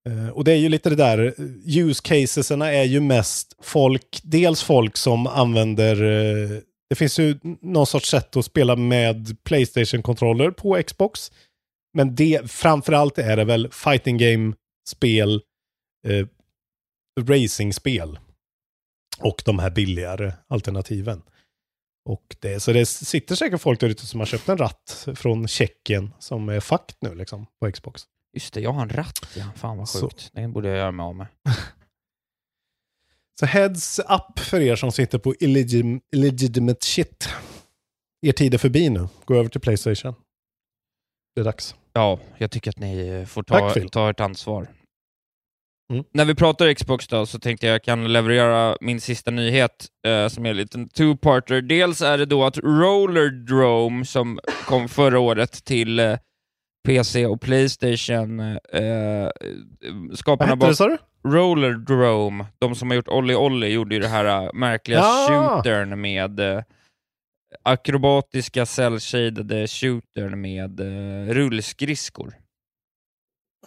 [0.08, 4.20] Eh, och det är ju lite det där, eh, use casesarna är ju mest folk,
[4.22, 6.60] dels folk som använder, eh,
[6.90, 11.32] det finns ju någon sorts sätt att spela med Playstation-kontroller på Xbox.
[11.94, 15.42] Men det, framförallt är det väl fighting game-spel,
[16.08, 16.26] eh,
[17.20, 18.18] racing-spel
[19.18, 21.22] och de här billigare alternativen.
[22.08, 25.48] Och det, så det sitter säkert folk där ute som har köpt en ratt från
[25.48, 28.02] Tjeckien som är fakt nu liksom på Xbox.
[28.34, 29.44] Just det, jag har en ratt ja.
[29.56, 30.00] Fan vad Så.
[30.00, 30.30] sjukt.
[30.32, 31.26] Den borde jag göra mig av med.
[33.40, 37.28] Så heads up för er som sitter på illegim- illegitimate shit.
[38.26, 39.08] Er tid är förbi nu.
[39.24, 40.14] Gå över till Playstation.
[41.34, 41.74] Det är dags.
[41.92, 43.88] Ja, jag tycker att ni får Tack, ta, Phil.
[43.88, 44.68] ta ert ansvar.
[45.92, 46.04] Mm.
[46.12, 50.28] När vi pratar Xbox då, så tänkte jag jag kan leverera min sista nyhet, eh,
[50.28, 51.60] som är en liten two-parter.
[51.62, 56.18] Dels är det då att Roller Drome, som kom förra året till eh,
[56.86, 59.28] PC och Playstation, eh,
[60.08, 60.98] Vad skaparna hette det bak sa du?
[61.24, 65.26] Roller Drome, de som har gjort Olli Olli, gjorde ju det här eh, märkliga Ja!
[65.28, 66.62] shootern med eh,
[67.62, 72.34] akrobatiska cell-shaded shootern med eh, rullskridskor.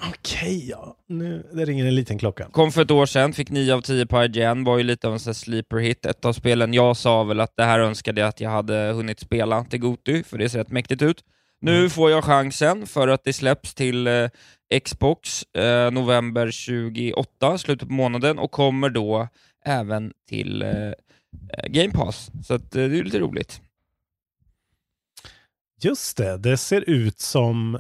[0.10, 0.98] Okej, ja.
[1.08, 2.46] Nu, det ringer en liten klocka.
[2.52, 5.14] Kom för ett år sedan, fick 9 av 10 på IGN, var ju lite av
[5.14, 6.06] en sleeper hit.
[6.06, 9.20] Ett av spelen jag sa väl att det här önskade jag att jag hade hunnit
[9.20, 11.24] spela till Goty, för det ser rätt mäktigt ut.
[11.66, 11.90] Nu Mm.
[11.90, 14.30] får jag chansen för att det släpps till eh,
[14.84, 19.28] Xbox eh, november 28, slutet på månaden, och kommer då
[19.66, 20.94] även till eh, eh,
[21.68, 22.32] Game Pass.
[22.48, 23.62] Så att, eh, det är lite roligt.
[25.82, 27.80] Just det, det ser ut som...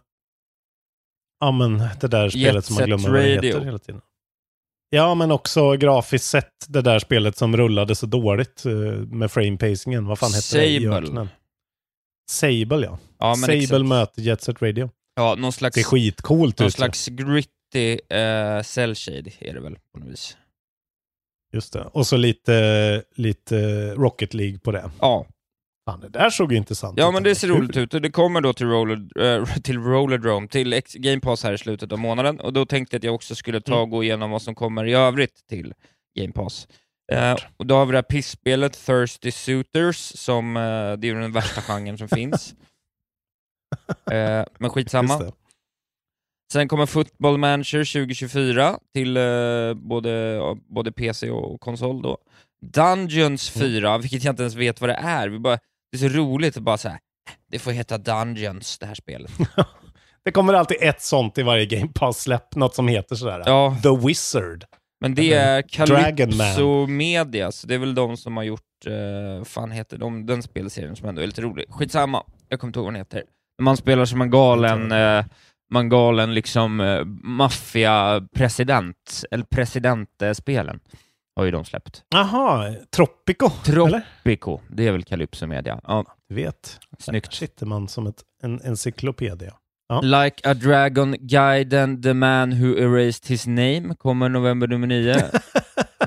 [1.39, 3.47] Ja, men det där spelet Jet som man glömmer vad det Radio.
[3.53, 4.01] heter hela tiden.
[4.89, 8.71] Ja, men också grafiskt sett det där spelet som rullade så dåligt eh,
[9.11, 10.05] med frame-pacingen.
[10.07, 10.97] Vad fan hette det i Sable.
[10.97, 11.29] öknen?
[12.29, 12.97] Sable, ja.
[13.19, 13.85] Ja, Sable exakt.
[13.85, 14.89] möter Jet Set Radio.
[15.15, 16.73] Ja, någon slags, Det är skitcoolt någon ut.
[16.73, 20.37] slags gritty eh, cell shade är det väl på något vis.
[21.53, 21.83] Just det.
[21.93, 24.91] Och så lite, lite Rocket League på det.
[25.01, 25.25] Ja,
[25.89, 27.13] Fan, det där såg ju intressant Ja ut.
[27.13, 30.73] men det ser roligt ut och det kommer då till, roller, eh, till Rollerdrome, till
[30.73, 33.35] X- Game Pass här i slutet av månaden och då tänkte jag att jag också
[33.35, 35.73] skulle ta och gå igenom vad som kommer i övrigt till
[36.19, 36.67] Game Pass.
[37.11, 40.61] Eh, och då har vi det här pissspelet Thirsty Suitors, som eh,
[40.93, 42.55] det är den värsta genren som finns.
[44.11, 45.31] Eh, men skitsamma.
[46.53, 52.17] Sen kommer Football Manager 2024 till eh, både, både PC och konsol då.
[52.61, 55.29] Dungeons 4, vilket jag inte ens vet vad det är.
[55.29, 55.59] Vi bara,
[55.91, 56.99] det är så roligt att bara säga
[57.51, 59.31] det får heta Dungeons, det här spelet.
[60.25, 63.43] Det kommer alltid ett sånt i varje Game Pass-släpp, något som heter sådär.
[63.45, 63.77] Ja.
[63.83, 64.65] The Wizard.
[65.01, 69.43] Men det Eller är Calypso Media, så det är väl de som har gjort, eh,
[69.43, 71.65] fan heter de, den spelserien som ändå är lite rolig.
[71.69, 73.23] Skitsamma, jag kommer inte ihåg vad den heter.
[73.61, 75.25] Man spelar som en galen, eh,
[75.71, 80.79] man galen liksom eh, maffiapresident, eller presidentspelen
[81.35, 82.03] har ju de släppt.
[82.09, 83.49] Jaha, Tropico?
[83.65, 84.01] eller?
[84.23, 85.79] Tropico, det är väl Calypso Media.
[85.83, 86.79] Ja, Du vet.
[86.99, 87.33] snyggt.
[87.33, 89.53] Sitter man som ett, en encyklopedia.
[89.89, 90.01] Ja.
[90.01, 95.15] Like a Dragon Gaiden, The Man Who Erased His Name, kommer november nummer 9.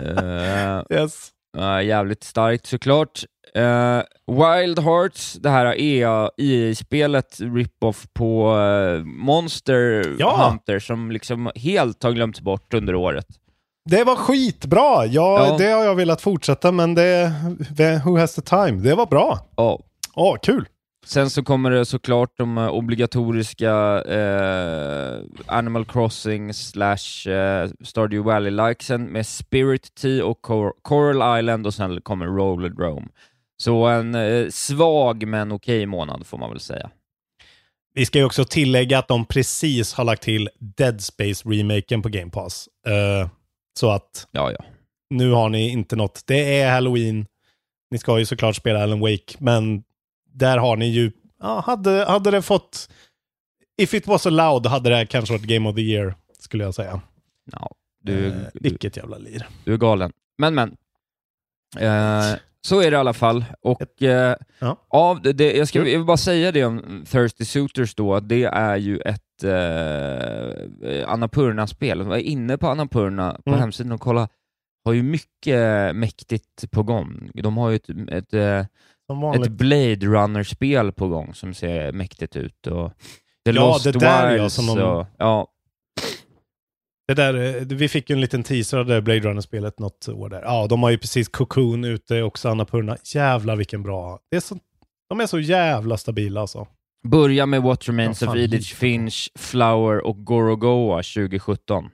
[0.01, 1.29] Eh, Yes.
[1.57, 3.25] Ja, jävligt starkt såklart.
[3.55, 10.49] Eh, Wild Hearts, det här EA, EA-spelet, rip-off på eh, Monster Ja.
[10.51, 13.27] Hunter, som liksom helt har glömts bort under året.
[13.91, 15.07] Det var skitbra!
[15.07, 15.57] Ja, Ja.
[15.59, 17.33] det har jag velat fortsätta, men det,
[17.71, 18.03] det...
[18.05, 18.73] Who has the time?
[18.83, 19.39] Det var bra.
[19.57, 19.79] Ja.
[20.15, 20.67] Åh, kul!
[21.07, 29.05] Sen så kommer det såklart de eh, obligatoriska eh, Animal Crossing slash eh, Stardew Valley-likesen
[29.13, 33.07] med Spirit Tea och Cor- Coral Island och sen kommer Rollerdrome.
[33.63, 36.91] Så en eh, svag men okej månad får man väl säga.
[37.95, 42.31] Vi ska ju också tillägga att de precis har lagt till Dead Space-remaken på Game
[42.31, 42.69] Pass.
[42.87, 43.29] Eh,
[43.81, 44.65] så att Ja, ja.
[45.11, 46.23] nu har ni inte något.
[46.27, 47.27] Det är Halloween.
[47.91, 49.83] Ni ska ju såklart spela Alan Wake, men
[50.39, 51.13] där har ni ju...
[51.41, 52.89] Ja, hade, hade det fått...
[53.83, 57.01] If it was allowed hade det kanske varit Game of the Year, skulle jag säga.
[57.53, 57.71] ja
[58.03, 59.49] du, Eh, vilket jävla lir.
[59.65, 60.13] du är galen.
[60.39, 60.77] Men, men.
[61.79, 63.45] Eh, så är det i alla fall.
[63.61, 64.87] Och eh, Ja.
[64.89, 68.77] av det, jag, ska, jag vill bara säga det om Thirsty Suitors då, det är
[68.77, 71.99] ju ett eh, Annapurna-spel.
[71.99, 73.61] Jag var inne på Annapurna på Mm.
[73.61, 74.29] hemsidan och kolla,
[74.85, 77.31] har ju mycket mäktigt på gång.
[77.35, 78.67] De har ju ett, ett, eh, Som
[79.45, 79.51] ett.
[79.51, 82.67] Blade Runner-spel på gång som ser mäktigt ut.
[82.67, 82.93] Och
[83.47, 85.49] The Ja, Lost det där, ja, Wilds som de- och, ja,
[87.09, 90.29] Det där, eh, vi fick ju en liten teaser av det Blade Runner-spelet något år
[90.29, 90.43] där.
[90.43, 92.97] Ja, de har ju precis Cocoon ute också, Annapurna.
[93.15, 94.19] Jävlar vilken bra.
[94.31, 94.57] Det är så,
[95.09, 96.67] de är så jävla stabila alltså.
[97.09, 98.75] Börja med What Remains Ja, of Edith.
[98.75, 101.91] Finch, Flower och Gorogoa 2017.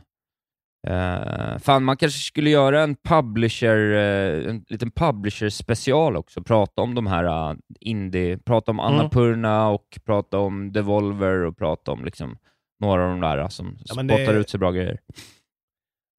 [0.90, 6.82] Uh, fan, man kanske skulle göra en publisher, eh, en liten publisher special också, prata
[6.82, 8.92] om de här uh, indie, prata om Mm.
[8.92, 12.38] Annapurna och prata om Devolver och prata om liksom
[12.80, 14.98] några av de där uh, som Ja, spottar det- ut sig bra grejer.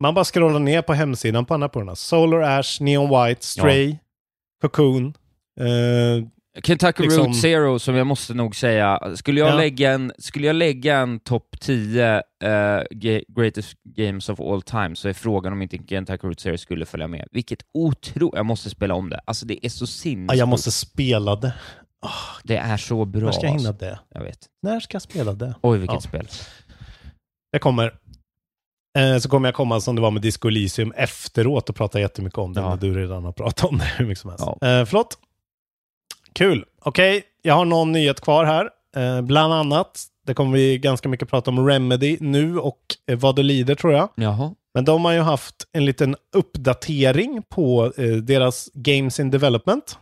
[0.03, 1.95] Man bara scrollar ner på hemsidan på Annapurna.
[1.95, 3.97] Solar Ash, Neon White, Stray,
[4.61, 5.13] Cocoon.
[5.59, 6.27] Eh,
[6.63, 9.55] Kentucky liksom- Route Zero, som jag måste nog säga, skulle jag Ja.
[9.55, 14.95] lägga en, skulle jag lägga en topp 10 eh, ge- greatest games of all time
[14.95, 17.27] så är frågan om inte Kentucky Route Zero skulle följa med.
[17.31, 18.31] Vilket otro...
[18.35, 19.19] Jag måste spela om det.
[19.25, 20.39] Alltså det är så ja, sinnessjukt.
[20.39, 21.53] jag måste spela det.
[22.43, 23.21] Det är så bra.
[23.25, 23.85] När ska jag hinna alltså.
[23.85, 23.99] det?
[24.09, 24.39] Jag vet.
[24.63, 25.55] När ska jag spela det?
[25.61, 26.01] Oj, vilket Ja.
[26.01, 26.27] spel.
[27.51, 27.93] Det kommer.
[28.97, 32.37] Eh, så kommer jag komma som det var med Disco Elysium efteråt och prata jättemycket
[32.39, 32.69] om det Ja.
[32.69, 34.45] när du redan har pratat om det hur mycket som helst.
[34.61, 34.67] Ja.
[34.79, 35.17] Eh, förlåt.
[36.35, 36.65] Kul.
[36.81, 38.69] Okej, jag har någon nyhet kvar här.
[38.95, 43.35] Eh, bland annat, det kommer vi ganska mycket prata om Remedy nu och eh, vad
[43.35, 44.09] det lider tror jag.
[44.15, 44.53] Jaha.
[44.73, 49.97] Men de har ju haft en liten uppdatering på eh, deras Games in Development.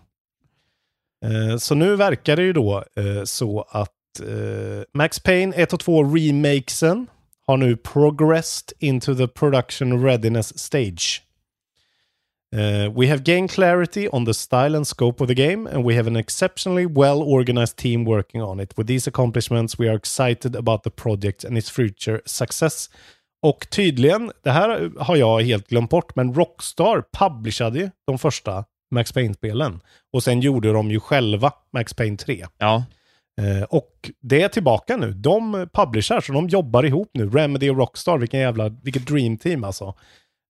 [1.26, 5.80] Eh, så nu verkar det ju då eh, så att eh, Max Payne 1 och
[5.80, 7.08] 2 remakesen
[7.48, 11.22] har nu progressed into the production readiness stage.
[12.54, 15.96] Uh, we have gained clarity on the style and scope of the game, and we
[15.96, 18.78] have an exceptionally well organized team working on it.
[18.78, 22.90] With these accomplishments, we are excited about the project and its future success.
[23.42, 28.66] Och tydligen, det här har jag helt glömt bort, men Rockstar publicerade ju de första
[28.92, 29.82] Max Payne-spelen.
[30.14, 32.46] Och sen gjorde de ju själva Max Payne 3.
[32.58, 32.84] Ja.
[33.42, 35.12] Eh, och det är tillbaka nu.
[35.12, 37.30] De publicerar, så de jobbar ihop nu.
[37.30, 39.96] Remedy och Rockstar, vilken jävla, vilket dream team alltså.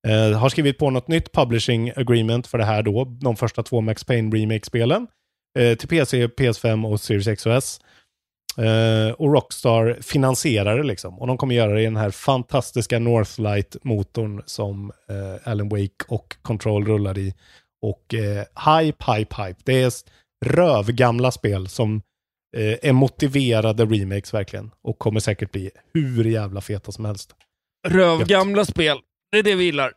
[0.07, 3.81] Eh, har skrivit på något nytt publishing agreement för det här då, de första två
[3.81, 5.07] Max Payne Remake-spelen.
[5.59, 7.79] Eh, till PC, PS5 och Series X och S.
[8.57, 11.19] Eh, och Rockstar finansierar det liksom.
[11.19, 16.35] Och de kommer göra det i den här fantastiska Northlight-motorn som eh, Alan Wake och
[16.41, 17.33] Control rullar i.
[17.81, 18.43] Och eh,
[18.79, 19.61] hype, hype, hype.
[19.63, 19.91] Det är
[20.45, 22.01] rövgamla spel som
[22.57, 24.71] eh, är motiverade remakes verkligen.
[24.83, 27.35] Och kommer säkert bli hur jävla feta som helst.
[27.87, 28.97] Rövgamla spel.
[29.33, 29.93] Det är det vi gillar.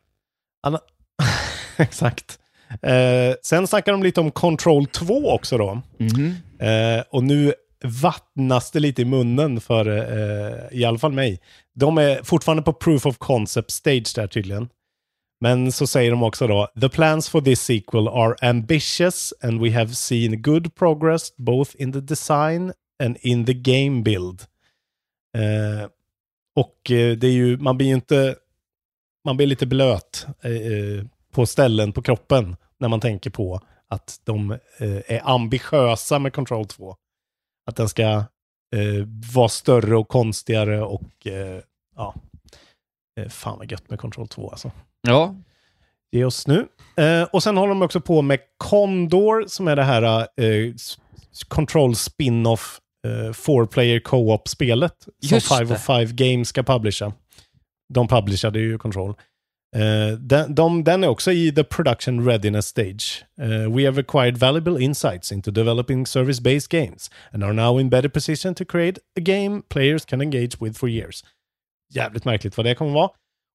[0.62, 0.80] Anna...
[1.76, 2.38] Exakt.
[2.82, 5.82] Eh, sen snackar de lite om Control 2 också då.
[6.66, 11.40] Eh, och nu vattnas det lite i munnen för eh, i alla fall mig.
[11.74, 14.68] De är fortfarande på proof of concept stage där tydligen.
[15.40, 19.70] Men så säger de också då, the plans for this sequel are ambitious and we
[19.70, 22.72] have seen good progress both in the design
[23.04, 24.42] and in the game build.
[25.36, 25.88] Eh,
[26.56, 28.36] och eh, det är ju, man blir ju inte,
[29.26, 34.20] man blir lite blöt eh, eh, på ställen på kroppen när man tänker på att
[34.24, 34.58] de eh,
[35.06, 36.96] är ambitiösa med Control 2.
[37.66, 38.24] Att den ska eh,
[39.34, 41.60] vara större och konstigare och eh,
[41.96, 42.14] ja,
[43.20, 44.70] eh, fan vad gött med Control 2 alltså.
[45.02, 45.34] Ja,
[46.12, 46.68] Ge oss nu.
[47.32, 50.28] Och sen håller de också på med Condor som är det här
[51.48, 52.80] Control spin-off
[53.34, 55.74] four player co-op-spelet som Just Five det.
[55.74, 57.12] of Five Games ska publisha.
[57.94, 59.14] De publishade ju Control.
[59.76, 63.24] Eh, den, de, den är också i the production readiness stage.
[63.40, 68.08] Eh, we have acquired valuable insights into developing service-based games and are now in better
[68.08, 71.24] position to create a game players can engage with for years.
[71.94, 73.10] Jävligt märkligt vad det kommer vara.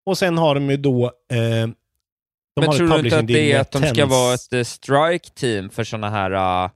[0.05, 1.05] Och sen har de ju då...
[1.05, 1.67] Eh,
[2.55, 5.83] de men tror du inte att det är att de ska vara ett strike-team för
[5.83, 6.71] såna här uh,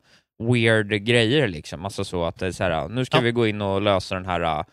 [0.52, 1.86] weird grejer liksom?
[1.86, 3.22] Alltså så att det är så här, uh, nu ska Ja.
[3.22, 4.64] vi gå in och lösa den här uh,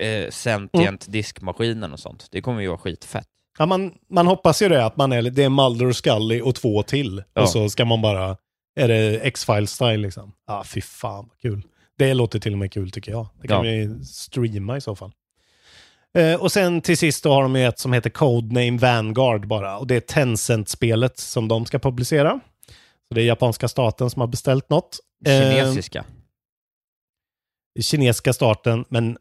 [0.00, 2.26] eh, sentient diskmaskinen och sånt.
[2.30, 3.26] Det kommer ju vara skitfett.
[3.58, 6.54] Ja, man, man hoppas ju det, att man är, det är Mulder och Scully och
[6.54, 7.22] två till.
[7.34, 7.42] Ja.
[7.42, 8.36] Och så ska man bara,
[8.80, 10.32] är det X-Files-style liksom?
[10.46, 11.62] Ja, ah, fy fan vad kul.
[11.98, 13.26] Det låter till och med kul tycker jag.
[13.42, 13.62] Det kan Ja.
[13.72, 15.12] vi streama i så fall.
[16.18, 19.78] Eh, och sen till sist då har de ju ett som heter Codename Vanguard bara.
[19.78, 22.40] Och det är Tencent-spelet som de ska publicera.
[23.08, 24.98] Så det är japanska staten som har beställt något.
[25.26, 26.04] Eh, Kinesiska.
[27.80, 29.18] kinesiska starten, men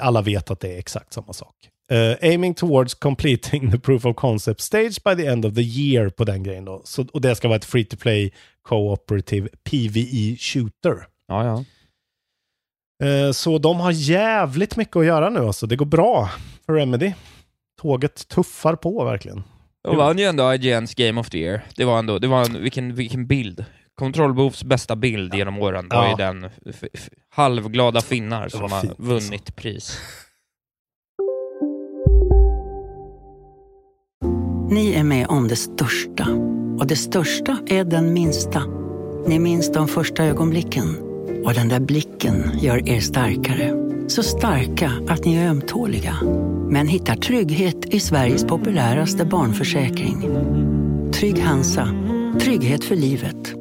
[0.00, 1.54] alla vet att det är exakt samma sak.
[1.92, 6.08] Eh, aiming towards completing the proof of concept stage by the end of the year
[6.08, 6.82] på den grejen då.
[6.84, 11.06] Så, och det ska vara ett free to play cooperative PVE shooter.
[11.28, 11.64] Ja, ja.
[13.06, 15.66] Eh, så de har jävligt mycket att göra nu alltså.
[15.66, 16.30] Det går bra
[16.66, 17.12] för Remedy.
[17.82, 19.42] Tåget tuffar på verkligen.
[19.88, 21.64] Och vann ju ändå IGNs Game of the Year.
[21.76, 23.64] Det var ändå, det var en, vilken, vilken bild.
[24.00, 26.10] Control Boofs bästa bild genom åren var Ja.
[26.10, 26.50] ju den
[27.28, 29.02] halvglada finnar som har fint, alltså.
[29.02, 29.98] vunnit pris.
[34.70, 36.26] Ni är med om det största.
[36.78, 38.62] Och det största är den minsta.
[39.26, 40.96] Ni minns de första ögonblicken.
[41.44, 43.72] Och den där blicken gör er starkare.
[44.08, 46.16] Så starka att ni är ömtåliga.
[46.70, 50.28] Men hittar trygghet i Sveriges populäraste barnförsäkring.
[51.12, 51.88] Trygg Hansa.
[52.40, 53.59] Trygghet för livet.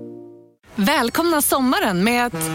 [0.80, 2.50] Välkomna sommaren med att...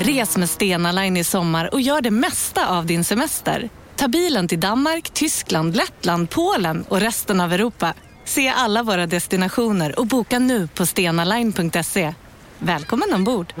[0.00, 3.68] Res med Stena Line i sommar och gör det mesta av din semester.
[3.96, 7.94] Ta bilen till Danmark, Tyskland, Lettland, Polen och resten av Europa.
[8.24, 12.14] Se alla våra destinationer och boka nu på stenaline.se.
[12.58, 13.54] Välkommen ombord!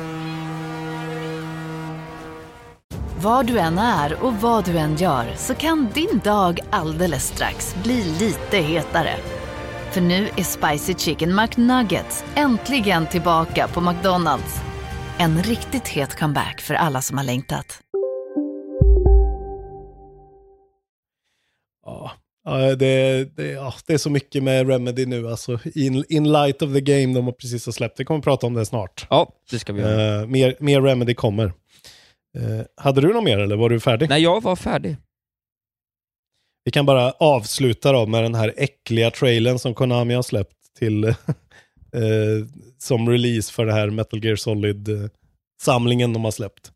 [3.20, 7.74] Var du än är och vad du än gör så kan din dag alldeles strax
[7.82, 9.16] bli lite hetare.
[9.92, 14.60] För nu är Spicy Chicken McNuggets äntligen tillbaka på McDonalds.
[15.18, 17.80] En riktigt het comeback för alla som har längtat.
[22.44, 25.58] Ja, det, det, ja, det är så mycket med Remedy nu alltså.
[25.74, 28.00] In, in light of the game de har precis har släppt.
[28.00, 29.06] Vi kommer prata om det snart.
[29.10, 30.20] Ja, det ska vi göra.
[30.20, 31.44] Eh, mer, mer Remedy kommer.
[32.38, 34.08] Eh, hade du något mer eller var du färdig?
[34.08, 34.96] Nej, jag var färdig.
[36.64, 41.04] Vi kan bara avsluta då med den här äckliga trailern som Konami har släppt till
[41.04, 41.14] eh,
[42.78, 46.70] som release för det här Metal Gear Solid-samlingen de har släppt.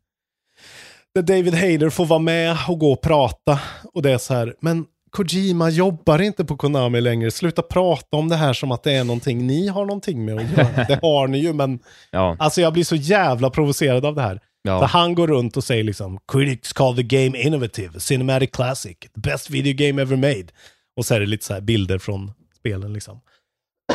[1.15, 3.59] Där David Hayter får vara med och gå och prata.
[3.93, 7.31] Och det är så här, men Kojima jobbar inte på Konami längre.
[7.31, 10.57] Sluta prata om det här som att det är någonting ni har någonting med att
[10.57, 10.85] göra.
[10.87, 11.79] Det har ni ju, men
[12.11, 12.35] Ja.
[12.39, 14.39] alltså jag blir så jävla provocerad av det här.
[14.65, 14.85] För ja.
[14.85, 19.49] han går runt och säger liksom Critics call the game innovative, cinematic classic, the best
[19.49, 20.47] video game ever made.
[20.95, 23.21] Och så är det lite så här bilder från spelen liksom.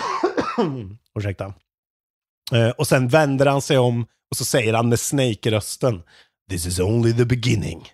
[1.18, 1.54] Ursäkta.
[2.52, 6.02] Eh, och sen vänder han sig om och så säger han med Snake-rösten
[6.50, 7.88] This is only the beginning.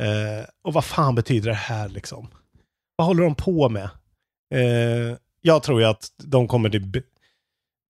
[0.00, 2.28] Eh, och vad fan betyder det här liksom?
[2.96, 3.88] Vad håller de på med?
[4.54, 7.02] Eh, jag tror ju att de kommer typ att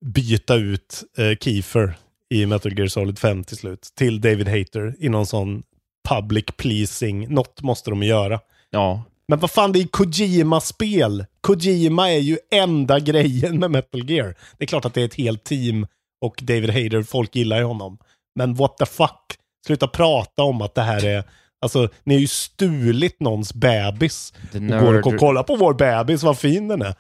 [0.07, 1.95] byta ut eh, Kiefer
[2.35, 5.63] i Metal Gear Solid 5 till slut till David Hayter i någon sån
[6.09, 7.35] public pleasing.
[7.35, 8.41] Något måste de göra.
[8.71, 9.03] ja.
[9.29, 11.27] Men vad fan, det är Kojima-spel.
[11.41, 14.35] Kojima är ju enda grejen med Metal Gear.
[14.59, 15.87] Det är klart att det är ett helt team
[16.21, 17.99] och David Hayter, folk gillar ju honom.
[18.35, 19.21] Men what the fuck?
[19.67, 21.25] Sluta prata om att det här är...
[21.61, 24.33] Alltså, ni har ju stulit någons bebis.
[24.53, 25.21] The Och går och nerd.
[25.21, 26.95] kolla på vår bebis, vad fin den är.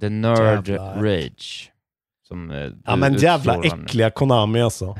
[0.00, 1.02] The Nerd Jävlar.
[1.02, 1.70] Rage.
[2.30, 3.84] Som, eh, Ja du men jävla utstrålar nu.
[3.84, 4.96] äckliga Konami alltså.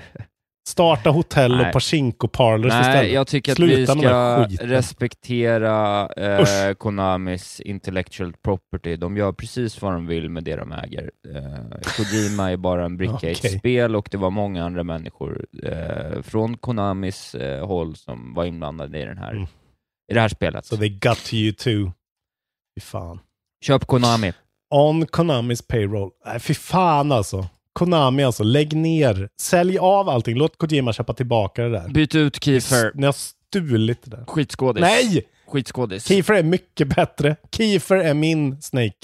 [0.69, 1.67] Starta hotell Nej.
[1.67, 3.13] och pachinko parlors Nej, istället.
[3.13, 6.75] jag tycker att Sluta vi ska respektera eh.
[6.75, 8.97] Konamis intellectual property.
[8.97, 11.11] De gör precis vad de vill med det de äger.
[11.35, 13.31] Eh, Kojima är bara en bricka i Okej.
[13.31, 18.45] ett spel och det var många andra människor eh, från Konamis eh, håll som var
[18.45, 19.43] inblandade i, den här, Mm.
[20.11, 20.65] i det här spelet.
[20.67, 21.93] Så they got to you too.
[22.77, 23.19] Fy fan.
[23.65, 24.33] Köp Konami.
[24.71, 26.11] On Konamis payroll.
[26.27, 27.47] Nej, fy fan alltså.
[27.73, 29.29] Konami alltså, lägg ner.
[29.41, 30.37] Sälj av allting.
[30.37, 31.89] Låt Kojima köpa tillbaka det där.
[31.89, 32.93] Byt ut Kiefer.
[32.95, 34.25] Ni har stulit det där.
[34.27, 34.81] Skitskådis.
[34.81, 35.27] Nej!
[35.47, 36.07] Skitskådis.
[36.07, 37.37] Kiefer är mycket bättre.
[37.53, 38.97] Kiefer är min Snake.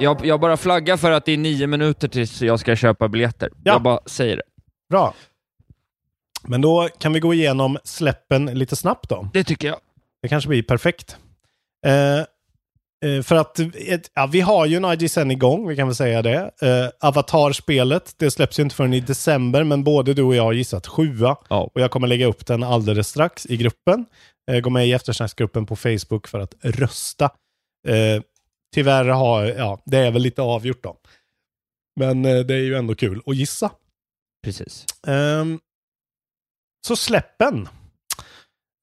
[0.00, 3.50] Jag, jag bara flaggar för att det är nio minuter tills jag ska köpa biljetter.
[3.64, 3.72] Ja.
[3.72, 4.42] Jag bara säger det.
[4.90, 5.14] Bra.
[6.42, 9.28] Men då kan vi gå igenom släppen lite snabbt då.
[9.32, 9.76] Det tycker jag.
[10.22, 11.16] Det kanske blir perfekt.
[11.86, 11.92] Eh,
[13.22, 13.60] för att
[14.14, 16.50] ja, vi har ju en IGSN igång, vi kan väl säga det.
[16.62, 20.52] Eh, Avatar-spelet, det släpps ju inte förrän i december, men både du och jag har
[20.52, 21.36] gissat sjua.
[21.48, 21.70] Ja.
[21.74, 24.06] Och jag kommer lägga upp den alldeles strax i gruppen.
[24.50, 27.24] Eh, gå med i eftersnacksgruppen på Facebook för att rösta.
[27.88, 28.22] Eh,
[28.74, 30.96] tyvärr har, ja, det är väl lite avgjort då.
[32.00, 33.70] Men eh, det är ju ändå kul att gissa.
[34.44, 34.86] Precis.
[35.06, 35.60] Ehm,
[36.86, 37.68] så släppen.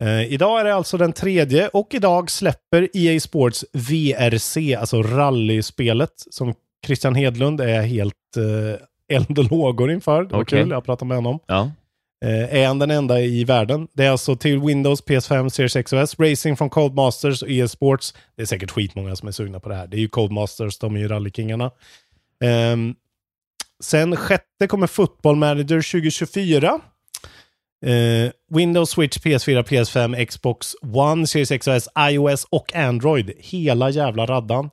[0.01, 6.13] Eh, idag är det alltså den tredje och idag släpper EA Sports VRC, alltså rallyspelet
[6.15, 6.53] som
[6.85, 10.23] Christian Hedlund är helt eh, eld och lågor inför.
[10.23, 10.61] Det var Okej.
[10.61, 11.39] kul, jag pratade med honom.
[11.47, 11.71] Ja.
[12.25, 13.87] Eh, är han den enda i världen.
[13.93, 17.67] Det är alltså till Windows, PS5, Series X och S, Racing från Codemasters och EA
[17.67, 18.13] Sports.
[18.35, 19.87] Det är säkert skitmånga som är sugna på det här.
[19.87, 21.71] Det är ju Codemasters, de är ju rallykingarna.
[22.43, 22.95] Ehm,
[23.83, 26.79] sen sjätte kommer Football Manager 2024.
[27.83, 33.31] Eh, Windows, Switch, PS4, PS5, Xbox One, Series X och S, iOS och Android.
[33.39, 34.69] Hela jävla raddan.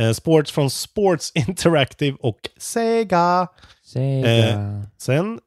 [0.00, 3.48] Eh, sports från Sports Interactive och Sega.
[3.82, 4.48] Sega.
[4.48, 5.40] Eh, Sen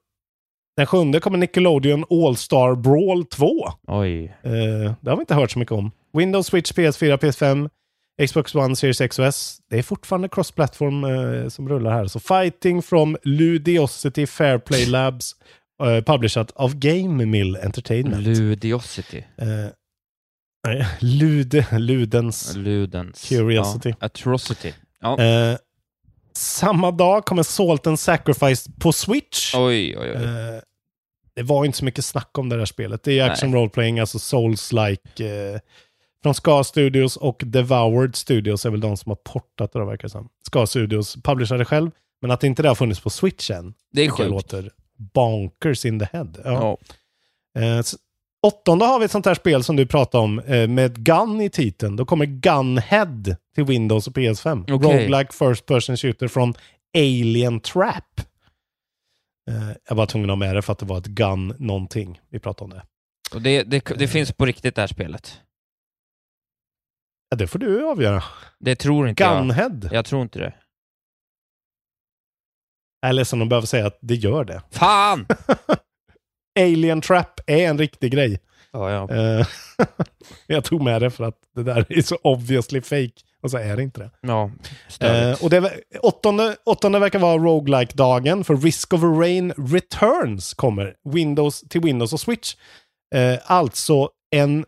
[0.77, 3.47] den sjunde kommer Nickelodeon All-Star Brawl 2.
[3.87, 4.23] Oj.
[4.43, 5.91] Eh, det har vi inte hört så mycket om.
[6.13, 7.69] Windows, Switch, PS4, PS5,
[8.27, 9.57] Xbox One, Series X och S.
[9.69, 12.05] Det är fortfarande cross-platform eh, som rullar här.
[12.05, 15.35] Så Fighting from Ludiosity Fairplay Labs,
[15.85, 18.23] eh, publishat av Game Mill Entertainment.
[18.23, 19.17] Ludiosity.
[19.17, 19.47] Eh,
[20.67, 22.55] nej, Lud, Ludens.
[22.55, 23.29] Ludens.
[23.29, 23.89] Curiosity.
[23.99, 24.05] Ja.
[24.05, 24.73] Atrocity.
[25.01, 25.19] Ja.
[25.19, 25.57] Eh,
[26.33, 29.55] samma dag kommer Salt and Sacrifice på Switch.
[29.55, 30.23] Oj, oj, oj.
[30.23, 30.61] Eh,
[31.35, 33.03] det var inte så mycket snack om det där spelet.
[33.03, 33.59] Det är action Nej.
[33.59, 35.53] role playing, alltså Souls-like.
[35.53, 35.59] Eh,
[36.23, 40.03] från Ska Studios och Devoured Studios är väl de som har portat det då, verkar
[40.03, 40.29] det som.
[40.45, 43.73] Ska Studios publicerar det själv, men att inte det har funnits på Switch än.
[43.91, 44.29] Det är sjukt.
[44.29, 46.29] låter bonkers in the head.
[46.43, 46.77] Ja.
[47.53, 47.61] Ja.
[47.61, 47.83] Eh,
[48.47, 51.49] åttonde har vi ett sånt här spel som du pratade om eh, med Gun i
[51.49, 51.95] titeln.
[51.95, 54.61] Då kommer Gunhead till Windows och PS5.
[54.61, 54.73] Okej.
[54.73, 56.53] Roguelike First Person Shooter från
[56.97, 58.21] Alien Trap.
[59.49, 62.21] Eh, jag var tvungen att ha med det för att det var ett Gun någonting.
[62.29, 62.83] Vi pratade om det.
[63.35, 65.39] Och det, det, det finns på riktigt det här spelet.
[67.29, 68.23] Ja, det får du avgöra.
[68.59, 69.41] Det tror inte jag.
[69.41, 69.89] Gunhead.
[69.91, 70.53] Jag tror inte det.
[73.03, 74.61] Jag är ledsen att behöva säga att det gör det.
[74.71, 75.25] Fan!
[76.59, 78.39] Alien Trap är en riktig grej.
[78.71, 79.15] Ja, ja.
[79.15, 79.47] Eh,
[80.47, 83.11] jag tog med det för att det där är så obviously fake.
[83.41, 84.11] Och så är det inte det.
[84.21, 84.51] ja.
[84.99, 90.95] Eh, och det, åttonde, åttonde verkar vara roguelike dagen för Risk of Rain Returns kommer
[91.09, 92.55] Windows, till Windows och Switch.
[93.15, 94.65] Eh, alltså en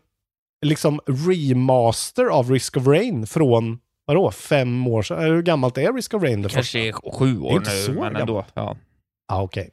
[0.66, 5.22] liksom remaster av Risk of Rain från, vadå, fem år sedan?
[5.24, 6.42] Hur gammalt är Risk of Rain?
[6.42, 7.10] Det Kanske är första?
[7.18, 8.20] sju år inte nu, så men gammalt.
[8.20, 8.44] ändå.
[8.54, 8.76] Ja.
[9.28, 9.70] Ah, okej.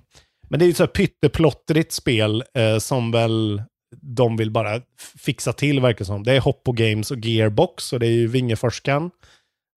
[0.50, 3.64] Men det är ju så här pytteplottrigt spel eh, som väl
[4.02, 4.82] de vill bara
[5.18, 6.24] fixa till verkar som.
[6.24, 9.12] Det är Hoppo Games och Gearbox och det är ju Vingeforskan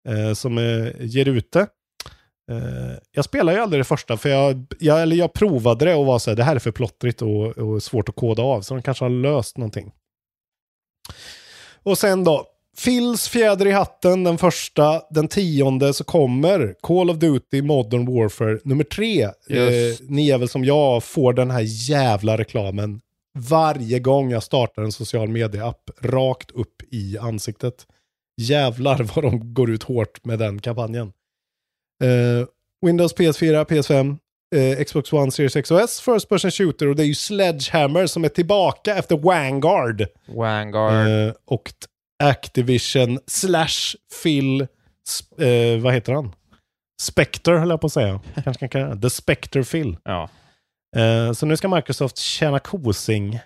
[0.09, 1.67] eh, som eh, ger ut det.
[2.51, 6.05] Eh, jag spelar ju aldrig det första för jag, jag, eller jag provade det och
[6.05, 8.61] var så här, det här är för plottrigt och, och svårt att koda av.
[8.61, 9.91] Så de kanske har löst någonting.
[11.83, 12.45] Och sen då,
[12.83, 18.59] Phils fjäder i hatten, den första, den tionde så kommer Call of Duty Modern Warfare
[18.63, 19.23] nummer tre.
[19.23, 23.01] Eh, ni är väl som jag, får den här jävla reklamen
[23.35, 27.87] varje gång jag startar en social media-app rakt upp i ansiktet.
[28.41, 31.13] Jävlar vad de går ut hårt med den kampanjen.
[32.03, 32.47] Eh,
[32.85, 34.17] Windows, PS4, PS5,
[34.55, 38.07] eh, Xbox One, Series X och S, First Person Shooter och det är ju Sledgehammer
[38.07, 40.05] som är tillbaka efter Vanguard.
[40.27, 41.07] Vanguard.
[41.07, 41.73] Eh, och
[42.23, 46.35] Activision slash Phil, eh, vad heter han?
[47.01, 48.21] Spectre höll jag på att säga.
[48.43, 49.01] Kanske kan kalla det.
[49.01, 49.97] The Spectre Phil.
[50.03, 50.29] Ja.
[50.95, 53.39] Eh, så nu ska Microsoft tjäna kosing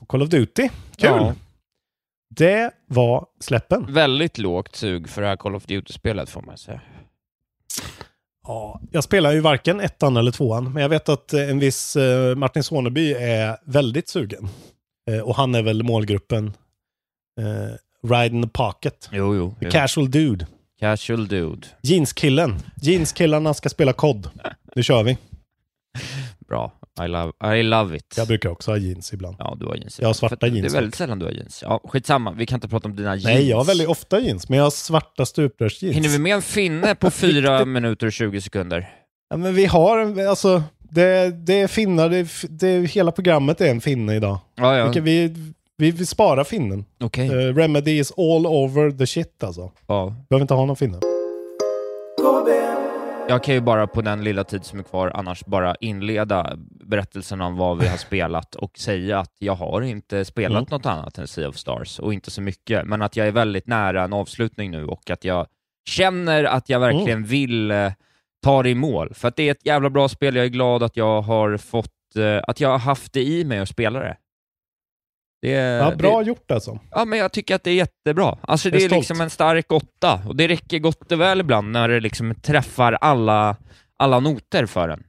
[0.00, 0.68] på Call of Duty.
[0.96, 1.10] Kul!
[1.10, 1.34] Ja.
[2.36, 3.92] Det var släppen.
[3.92, 6.80] Väldigt lågt sug för det här Call of Duty-spelet får man säga.
[8.46, 11.96] Ja, jag spelar ju varken ettan eller tvåan, men jag vet att eh, en viss
[11.96, 14.48] eh, Martin Soneby är väldigt sugen.
[15.10, 16.52] Eh, och han är väl målgruppen
[17.40, 19.08] eh, Ride in the Pocket.
[19.12, 19.50] Jo, jo.
[19.60, 19.70] The jo.
[19.70, 20.46] Casual Dude.
[20.80, 21.66] Casual dude.
[21.82, 22.56] Jeanskillen.
[22.82, 24.30] Jeanskillarna ska spela kod.
[24.76, 25.18] Nu kör vi.
[26.48, 26.72] Bra.
[27.04, 28.14] I love, I love it.
[28.16, 29.36] Jag brukar också ha jeans ibland.
[29.38, 30.00] Ja, du har jeans.
[30.00, 31.62] Jag har svarta För jeans Det är väldigt sällan du har jeans.
[31.62, 33.24] Ja, skitsamma, vi kan inte prata om dina jeans.
[33.24, 35.96] Nej, jag har väldigt ofta jeans, men jag har svarta stuprörsjeans.
[35.96, 38.90] Hinner vi med en finne på 4 minuter och 20 sekunder?
[39.30, 43.70] Ja, men vi har, en- alltså, det, det är finnar, det, det, hela programmet är
[43.70, 44.38] en finne idag.
[44.54, 45.00] Ja, ja.
[45.02, 45.34] Vi,
[45.82, 46.84] vi, vi sparar finnen.
[47.00, 47.26] Okej.
[47.26, 49.70] Eh, Remedy is all over the shit alltså.
[49.86, 50.14] Ja.
[50.28, 50.98] Behöver inte ha någon finne.
[53.28, 56.56] Jag kan ju bara på den lilla tid som är kvar annars bara inleda
[56.86, 60.66] berättelsen om vad vi har spelat och säga att jag har inte spelat Mm.
[60.70, 63.66] något annat än Sea of Stars och inte så mycket, men att jag är väldigt
[63.66, 65.46] nära en avslutning nu och att jag
[65.88, 67.24] känner att jag verkligen Mm.
[67.24, 67.92] vill eh,
[68.42, 69.14] ta det i mål.
[69.14, 72.16] För att det är ett jävla bra spel, jag är glad att jag har fått,
[72.16, 74.16] eh, att jag har haft det i mig att spela det.
[75.42, 76.78] Det Ja, bra det, gjort alltså.
[76.90, 78.38] Ja, men jag tycker att det är jättebra.
[78.40, 78.92] Alltså det är stolt.
[78.92, 82.92] liksom en stark åtta och det räcker gott och väl ibland när det liksom träffar
[82.92, 83.56] alla,
[83.96, 85.04] alla noter för en.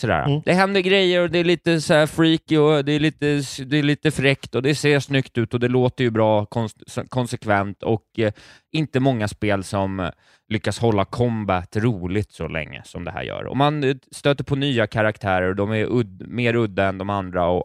[0.00, 0.24] Sådär.
[0.26, 0.42] Mm.
[0.44, 3.26] Det händer grejer och det är lite så här freaky och det är lite,
[3.64, 7.06] det är lite fräckt och det ser snyggt ut och det låter ju bra kons-
[7.08, 8.32] konsekvent och eh,
[8.72, 10.08] inte många spel som eh,
[10.48, 13.44] lyckas hålla combat roligt så länge som det här gör.
[13.46, 17.10] Och man eh, stöter på nya karaktärer och de är udd, mer udda än de
[17.10, 17.64] andra och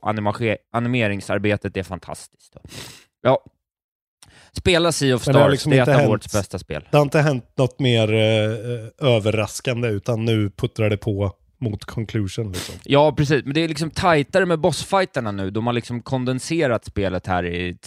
[0.71, 2.55] animeringsarbetet är fantastiskt.
[3.21, 3.43] Ja.
[4.57, 6.87] Spela Sea of Men det Stars, liksom det är ett av hänt- årets bästa spel.
[6.91, 12.51] Det har inte hänt något mer eh, överraskande, utan nu puttrar det på mot conclusion.
[12.51, 12.75] Liksom.
[12.83, 13.45] Ja, precis.
[13.45, 15.49] Men det är liksom tajtare med bossfighterna nu.
[15.49, 17.77] De har liksom kondenserat spelet här i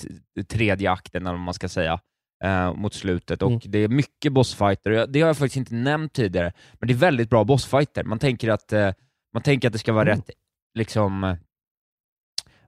[0.49, 2.01] tredje akten, eller vad man ska säga,
[2.45, 3.43] eh, mot slutet.
[3.43, 3.61] Och Mm.
[3.65, 5.07] det är mycket bossfighter.
[5.07, 8.05] Det har jag faktiskt inte nämnt tidigare, men det är väldigt bra bossfighter.
[8.05, 8.91] Man tänker att, eh,
[9.35, 10.17] man tänker att det ska vara Mm.
[10.17, 10.31] rätt,
[10.79, 11.37] liksom,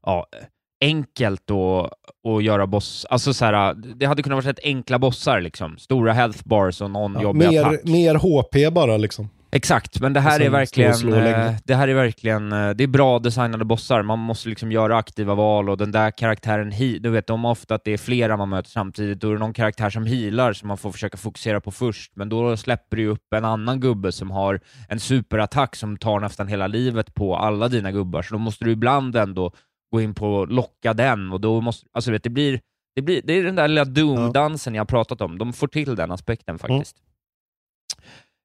[0.03, 0.27] ja,
[0.85, 1.93] enkelt att,
[2.29, 3.05] att göra boss...
[3.11, 5.79] Alltså så här, det hade kunnat vara rätt enkla bossar, liksom.
[5.79, 7.85] Stora health bars och någon Ja, jobbig mer, attack.
[7.85, 9.29] mer HP bara liksom.
[9.51, 12.89] Exakt, men det här Och är verkligen, eh, det här är verkligen, eh, det är
[12.89, 14.03] bra designade bossar.
[14.03, 17.75] Man måste liksom göra aktiva val och den där karaktären, du vet, de har ofta
[17.75, 19.21] att det är flera man möter samtidigt.
[19.21, 22.29] Då är det någon karaktär som healar som man får försöka fokusera på först, men
[22.29, 26.67] då släpper du upp en annan gubbe som har en superattack som tar nästan hela
[26.67, 29.53] livet på alla dina gubbar, så då måste du ibland ändå
[29.93, 32.61] gå in på och locka den och då måste, alltså vet, det blir,
[32.95, 35.39] det blir, det är den där lilla Doom-dansen jag har pratat om.
[35.39, 36.97] De får till den aspekten faktiskt.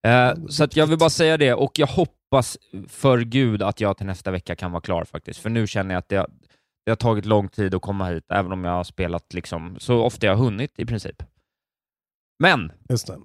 [0.08, 4.06] Eh, så jag vill bara säga det, och jag hoppas för gud att jag till
[4.06, 6.26] nästa vecka kan vara klar faktiskt, för nu känner jag att det,
[6.86, 10.02] det har tagit lång tid att komma hit, även om jag har spelat liksom så
[10.04, 11.24] ofta jag har hunnit i princip.
[12.44, 12.72] Men,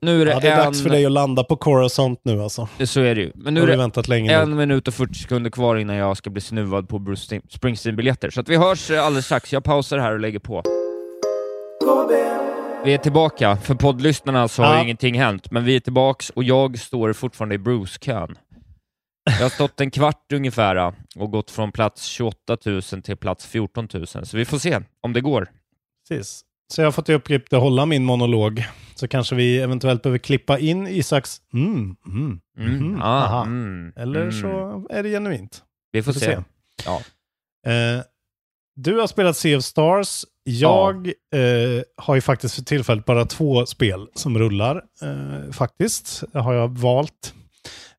[0.02, 0.64] nu är det, Ja, det är en...
[0.64, 2.68] dags för dig att landa på Coruscant nu alltså.
[2.84, 3.32] Så är det ju.
[3.34, 4.56] Men Nu har är det väntat länge en nu.
[4.56, 8.30] minut och 40 sekunder kvar innan jag ska bli snuvad på Bruce Springsteen-biljetter.
[8.30, 9.52] Så att vi hörs eh, alldeles strax.
[9.52, 10.62] Jag pausar här och lägger på.
[12.84, 13.56] Vi är tillbaka.
[13.56, 14.82] För poddlyssnarna så har Ja.
[14.82, 18.38] ingenting hänt, men vi är tillbaks och jag står fortfarande i Bruce-kön.
[19.24, 23.46] Jag har stått en kvart ungefär eh, och gått från plats 28 000 till plats
[23.46, 25.48] 14 000, så vi får se om det går.
[26.08, 26.42] Precis.
[26.72, 28.64] Så jag har fått i uppgift att hålla min monolog.
[28.94, 32.72] Så kanske vi eventuellt behöver klippa in Isaks mm, mm, Mm.
[32.78, 34.32] mhm, Ah, mm, Eller mm.
[34.32, 35.62] så är det genuint.
[35.92, 36.36] Vi får Vi får se.
[36.36, 36.42] se.
[36.84, 36.96] Ja.
[37.72, 38.02] Eh,
[38.76, 40.24] du har spelat Sea of Stars.
[40.48, 44.84] Jag eh, har ju faktiskt för tillfället bara två spel som rullar.
[45.02, 47.34] Eh, faktiskt Det har jag valt.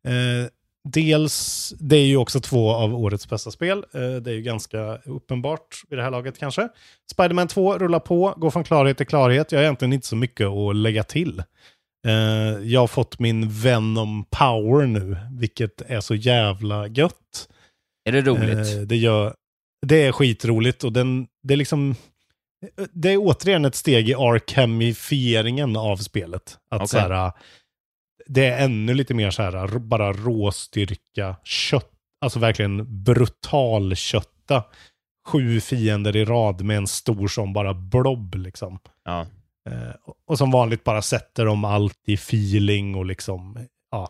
[0.08, 0.50] Eh,
[0.90, 3.78] dels, det är ju också två av årets bästa spel.
[3.94, 6.70] Eh, det är ju ganska uppenbart vid det här laget kanske.
[7.12, 9.52] Spiderman 2 rullar på, går från klarhet till klarhet.
[9.52, 11.44] Jag har egentligen inte så mycket att lägga till.
[12.08, 12.14] Eh,
[12.64, 17.50] jag har fått min Venom Power nu, vilket är så jävla gött.
[18.06, 18.76] Är det roligt?
[18.76, 19.34] Eh, det, gör,
[19.86, 21.96] det är skitroligt och den, det är liksom...
[22.92, 26.58] Det är återigen ett steg i arkamifieringen av spelet.
[26.72, 26.88] Att Okej.
[26.88, 27.32] så här,
[28.28, 31.92] det är ännu lite mer så här, bara råstyrka, kött,
[32.22, 34.64] alltså verkligen brutal kötta.
[35.28, 38.80] Sju fiender i rad med en stor som bara blob liksom.
[39.06, 39.26] Ja.
[39.70, 39.96] Eh,
[40.28, 44.10] och- som vanligt bara sätter de allt i feeling och liksom, ja,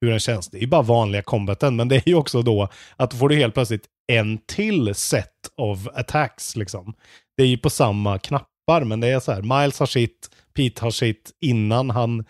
[0.00, 0.48] hur den känns.
[0.50, 3.36] Det är ju bara vanliga combaten, men det är ju också då att får du
[3.36, 6.94] helt plötsligt en till set of attacks liksom.
[7.40, 10.82] Det är ju på samma knappar, men det är så här, Miles har sitt, Pete
[10.82, 12.24] har sitt innan han,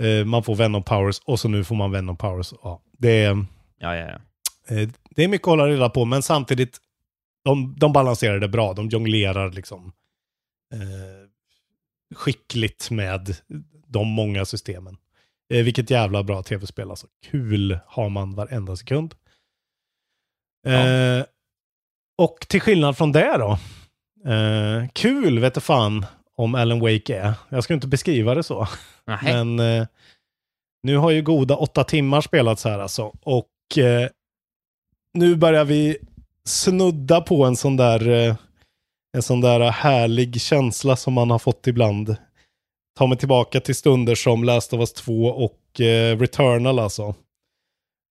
[0.00, 2.52] eh, man får Venom Powers och så nu får man Venom Powers.
[2.62, 3.46] Ja, det är,
[3.78, 4.74] Ja, ja, ja.
[4.74, 6.78] eh, det är mycket att hålla reda på, men samtidigt,
[7.44, 9.92] de, de balanserar det bra, de jonglerar liksom
[10.74, 11.28] eh,
[12.14, 13.36] skickligt med
[13.86, 14.96] de många systemen.
[15.54, 17.06] Eh, vilket jävla bra tv-spel alltså.
[17.26, 19.14] Kul har man varenda sekund.
[20.66, 21.24] Eh,
[22.18, 23.58] och till skillnad från det då.
[24.26, 26.06] Eh, kul vet du fan
[26.36, 27.32] om Alan Wake är.
[27.48, 28.68] Jag ska inte beskriva det så.
[29.06, 29.44] Nähä.
[29.44, 29.86] Men eh,
[30.82, 33.12] nu har ju goda åtta timmar spelats här alltså.
[33.22, 34.08] Och eh,
[35.14, 35.96] nu börjar vi
[36.44, 38.36] snudda på en sån där eh,
[39.16, 42.16] en sån där härlig känsla som man har fått ibland.
[42.98, 47.14] Ta mig tillbaka till stunder som Last of Us 2 och eh, Returnal alltså.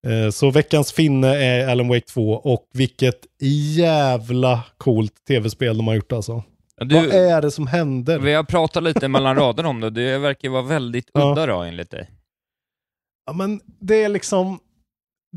[0.08, 3.26] Eh, så veckans finne är Alan Wake 2 och vilket
[3.76, 6.44] jävla coolt tv-spel de har gjort alltså.
[6.82, 8.20] Du- Vad är det som händer?
[8.20, 11.32] Vi har pratat lite mellan raderna om det, det verkar vara väldigt Ja.
[11.32, 12.10] udda då enligt dig.
[13.26, 14.60] Ja, men det är liksom,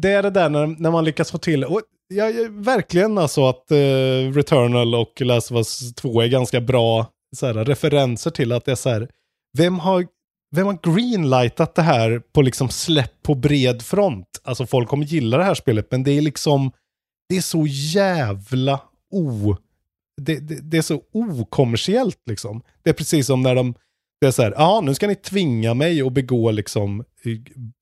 [0.01, 1.81] det är det där när, när man lyckas få till, och
[2.15, 3.77] jag, jag, verkligen alltså att eh,
[4.35, 7.07] Returnal och Last of Us 2 är ganska bra
[7.37, 9.09] så här, referenser till att det är så här,
[9.59, 10.07] vem har,
[10.57, 14.27] vem har greenlightat det här på liksom släpp på bred front?
[14.43, 16.73] Alltså folk kommer gilla det här spelet, men det är liksom,
[17.29, 18.81] det är så jävla
[19.11, 19.57] o...
[20.23, 22.63] Det, det, det är så okommersiellt liksom.
[22.83, 23.75] Det är precis som när de,
[24.21, 27.05] det är så här, ja nu ska ni tvinga mig att begå liksom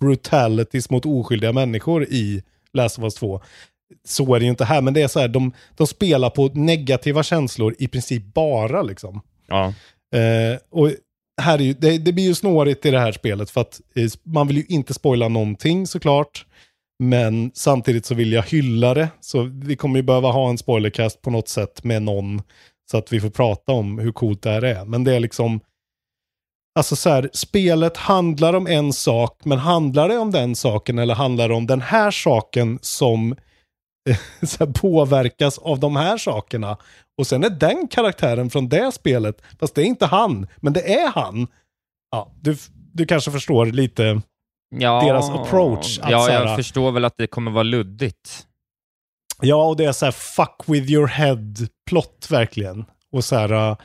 [0.00, 2.42] brutalities mot oskyldiga människor i
[2.72, 3.40] Last of Us 2.
[4.04, 6.48] Så är det ju inte här, men det är så här, de, de spelar på
[6.48, 9.20] negativa känslor i princip bara liksom.
[9.46, 9.74] Ja.
[10.18, 10.90] Eh, och
[11.38, 14.10] här är ju, det, det blir ju snårigt i det här spelet för att eh,
[14.22, 16.44] man vill ju inte spoila någonting såklart.
[17.02, 19.08] Men samtidigt så vill jag hylla det.
[19.20, 22.42] Så vi kommer ju behöva ha en spoilercast på något sätt med någon.
[22.90, 24.84] Så att vi får prata om hur coolt det här är.
[24.84, 25.60] Men det är liksom...
[26.78, 31.14] Alltså så här, spelet handlar om en sak, men handlar det om den saken eller
[31.14, 33.36] handlar det om den här saken som
[34.42, 36.76] så här, påverkas av de här sakerna?
[37.18, 40.94] Och sen är den karaktären från det spelet, fast det är inte han, men det
[40.94, 41.46] är han.
[42.10, 42.56] Ja, du,
[42.92, 44.20] du kanske förstår lite
[44.76, 45.98] Ja, deras approach.
[45.98, 48.46] att Ja, jag förstår väl att det kommer vara luddigt.
[49.40, 52.84] Ja, och det är så här fuck with your head-plott verkligen.
[53.12, 53.76] Och så här,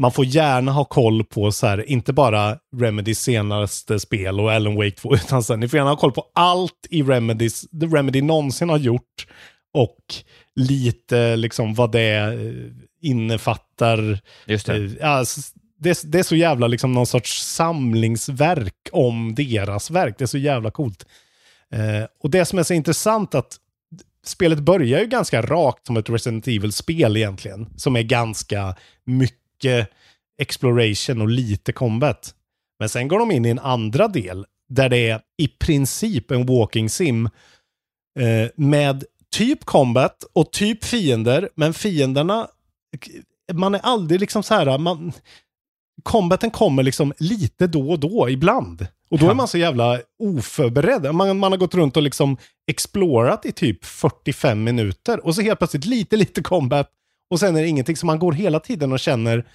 [0.00, 4.74] man får gärna ha koll på så här, inte bara Remedys senaste spel och Alan
[4.74, 7.86] Wake 2, utan så här, ni får gärna ha koll på allt i Remedys, det
[7.86, 9.26] Remedy någonsin har gjort.
[9.72, 10.14] Och
[10.56, 14.20] lite liksom vad det eh, innefattar.
[14.46, 14.98] Just det.
[15.22, 20.14] S- det, det är så jävla liksom någon sorts samlingsverk om deras verk.
[20.18, 21.06] Det är så jävla coolt.
[21.72, 23.56] Eh, och det som är så intressant att
[24.24, 27.68] spelet börjar ju ganska rakt som ett Resident Evil-spel egentligen.
[27.76, 28.74] Som är ganska
[29.04, 29.39] mycket
[30.40, 32.34] exploration och lite combat.
[32.78, 36.46] Men sen går de in i en andra del där det är i princip en
[36.46, 37.26] walking sim
[38.18, 42.48] eh, med typ combat och typ fiender, men fienderna,
[43.52, 45.12] man är aldrig liksom så här, man,
[46.02, 48.86] combaten kommer liksom lite då och då ibland.
[49.10, 51.14] Och då är man så jävla oförberedd.
[51.14, 52.36] Man, man har gått runt och liksom
[52.70, 56.90] explorat i typ 45 minuter och så helt plötsligt lite, lite combat
[57.30, 57.96] och sen är det ingenting.
[57.96, 59.46] Så man går hela tiden och känner,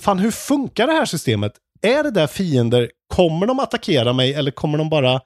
[0.00, 1.52] fan hur funkar det här systemet?
[1.82, 5.20] Är det där fiender, kommer de attackera mig eller kommer de bara,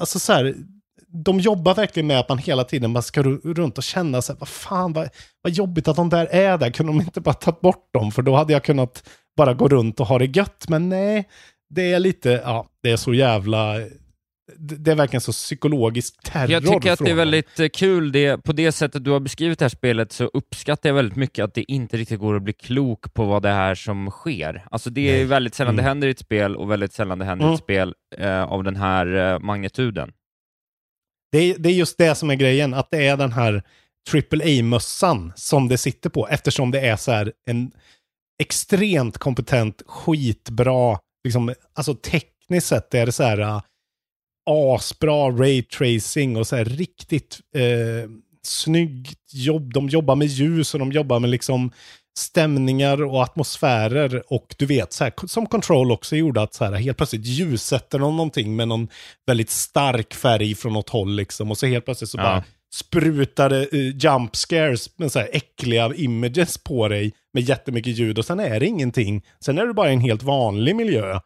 [0.00, 0.54] alltså så här,
[1.24, 4.40] de jobbar verkligen med att man hela tiden bara ska runt och känna så här,
[4.40, 5.08] vad fan, vad,
[5.42, 6.70] vad jobbigt att de där är där.
[6.70, 8.12] Kunde de inte bara ta bort dem?
[8.12, 10.64] För då hade jag kunnat bara gå runt och ha det gött.
[10.68, 11.28] Men nej,
[11.70, 13.74] det är lite, ja, det är så jävla,
[14.56, 16.50] det det är verkligen så psykologisk terror.
[16.50, 19.58] Jag tycker att det är väldigt eh, kul, det, på det sättet du har beskrivit
[19.58, 22.52] det här spelet så uppskattar jag väldigt mycket att det inte riktigt går att bli
[22.52, 24.64] klok på vad det är som sker.
[24.70, 25.88] Alltså det är väldigt sällan det Mm.
[25.88, 27.54] händer i ett spel och väldigt sällan det händer i Mm.
[27.54, 30.12] ett spel eh, av den här eh, magnituden.
[31.32, 33.62] Det är, det är just det som är grejen, att det är den här
[34.12, 37.72] AAA-mössan som det sitter på, eftersom det är så här en
[38.42, 43.60] extremt kompetent, skitbra, liksom, alltså tekniskt sett är det så här uh,
[44.50, 48.10] asbra raytracing och så här riktigt eh,
[48.42, 49.72] snyggt jobb.
[49.72, 51.72] De jobbar med ljus och de jobbar med liksom
[52.18, 56.72] stämningar och atmosfärer och du vet, så här, som Control också gjorde, att så här,
[56.72, 58.88] helt plötsligt ljussätter de någonting med någon
[59.26, 62.22] väldigt stark färg från något håll liksom och så helt plötsligt så Ja.
[62.22, 67.98] bara sprutar det uh, jump scares med så här äckliga images på dig med jättemycket
[67.98, 69.22] ljud och sen är det ingenting.
[69.44, 71.20] Sen är det bara en helt vanlig miljö.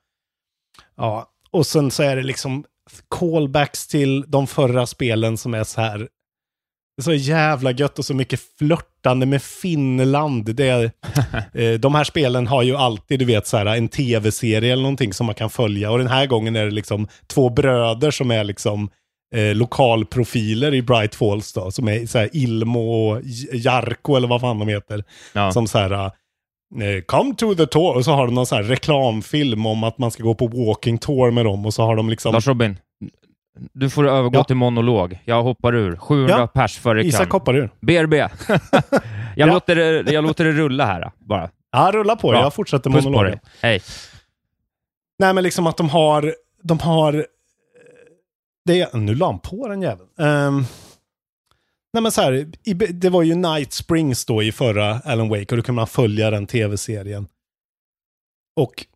[0.97, 2.65] Ja, och sen så är det liksom
[3.11, 6.09] callbacks till de förra spelen som är så här
[6.97, 10.55] det är så jävla gött och så mycket flörtande med Finland.
[10.55, 10.91] Det är,
[11.53, 15.13] eh, de här spelen har ju alltid, du vet, så här, en tv-serie eller någonting
[15.13, 15.91] som man kan följa.
[15.91, 18.91] Och den här gången är det liksom två bröder som är liksom
[19.35, 21.71] eh, lokalprofiler i Bright Falls då.
[21.71, 23.23] Som är så här Ilmo och
[23.53, 25.05] Jarko eller vad fan de heter.
[25.33, 25.53] Ja.
[25.53, 26.11] Som så här,
[27.07, 27.97] Come to the tour.
[27.97, 30.99] Och så har de någon sån här reklamfilm om att man ska gå på walking
[30.99, 31.67] tour med dem.
[31.67, 32.33] Och så har de liksom...
[32.33, 32.79] Lars Robin,
[33.73, 34.45] du får övergå Ja.
[34.45, 35.19] till monolog.
[35.25, 35.97] Jag hoppar ur.
[35.97, 36.47] 700 Ja.
[36.47, 37.09] pers för reklam.
[37.09, 37.71] Isak hoppar ur.
[37.81, 38.15] BRB.
[38.19, 38.29] jag,
[39.37, 39.47] Ja.
[39.47, 41.51] låter det, jag låter det rulla här bara.
[41.73, 42.29] Ja, rulla på.
[42.29, 42.41] Bra.
[42.41, 43.39] Jag fortsätter Puss monologen.
[43.63, 43.83] Hej.
[45.19, 46.35] Nej, men liksom att de har...
[46.63, 47.15] De har...
[47.15, 47.23] eh,
[48.65, 50.09] Det är, nu la han på den jäveln.
[50.17, 50.65] Um,
[51.93, 52.47] nej, men så här.
[52.65, 55.87] I, det var ju Night Springs då i förra Alan Wake och då kunde man
[55.87, 57.29] följa den tv-serien.
[58.61, 58.87] Och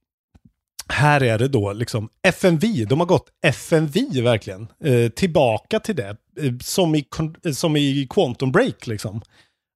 [0.88, 2.84] här är det då liksom FMV.
[2.88, 4.68] De har gått FMV verkligen.
[4.84, 6.16] Eh, tillbaka till det.
[6.40, 7.06] Eh, som, i,
[7.44, 9.22] eh, som i Quantum Break liksom.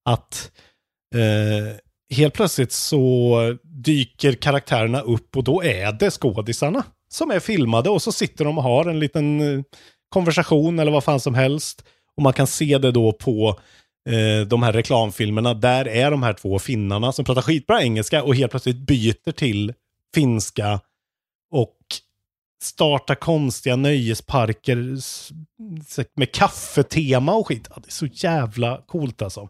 [0.04, 0.52] Att
[1.14, 1.76] eh,
[2.16, 8.02] helt plötsligt så dyker karaktärerna upp och då är det skådisarna som är filmade och
[8.02, 9.64] så sitter de och har en liten eh,
[10.08, 11.84] konversation eller vad fan som helst.
[12.16, 13.60] Och man kan se det då på
[14.10, 15.54] eh, de här reklamfilmerna.
[15.54, 19.74] Där är de här två finnarna som pratar skitbra engelska och helt plötsligt byter till
[20.14, 20.80] finska
[21.50, 21.78] och
[22.62, 24.98] startar konstiga nöjesparker
[26.14, 27.68] med kaffetema och skit.
[27.76, 29.40] Det är så jävla coolt alltså.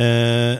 [0.00, 0.58] Eh,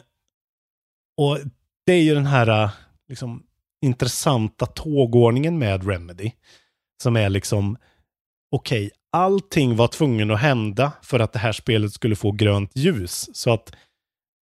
[1.17, 1.39] och
[1.87, 2.71] det är ju den här eh,
[3.09, 3.43] liksom,
[3.83, 6.31] intressanta tågordningen med Remedy.
[7.03, 7.77] Som är liksom,
[8.55, 13.31] okej, allting var tvungen att hända för att det här spelet skulle få grönt ljus.
[13.33, 13.73] Så att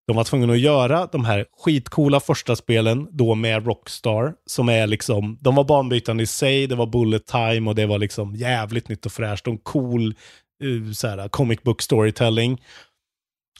[0.07, 4.33] de var tvungna att göra de här skitcoola första spelen då med Rockstar.
[4.45, 7.99] Som är liksom, de var banbrytande i sig, det var bullet time och det var
[7.99, 10.15] liksom jävligt nytt och fräscht och en cool
[10.63, 12.61] uh, så här, comic book storytelling.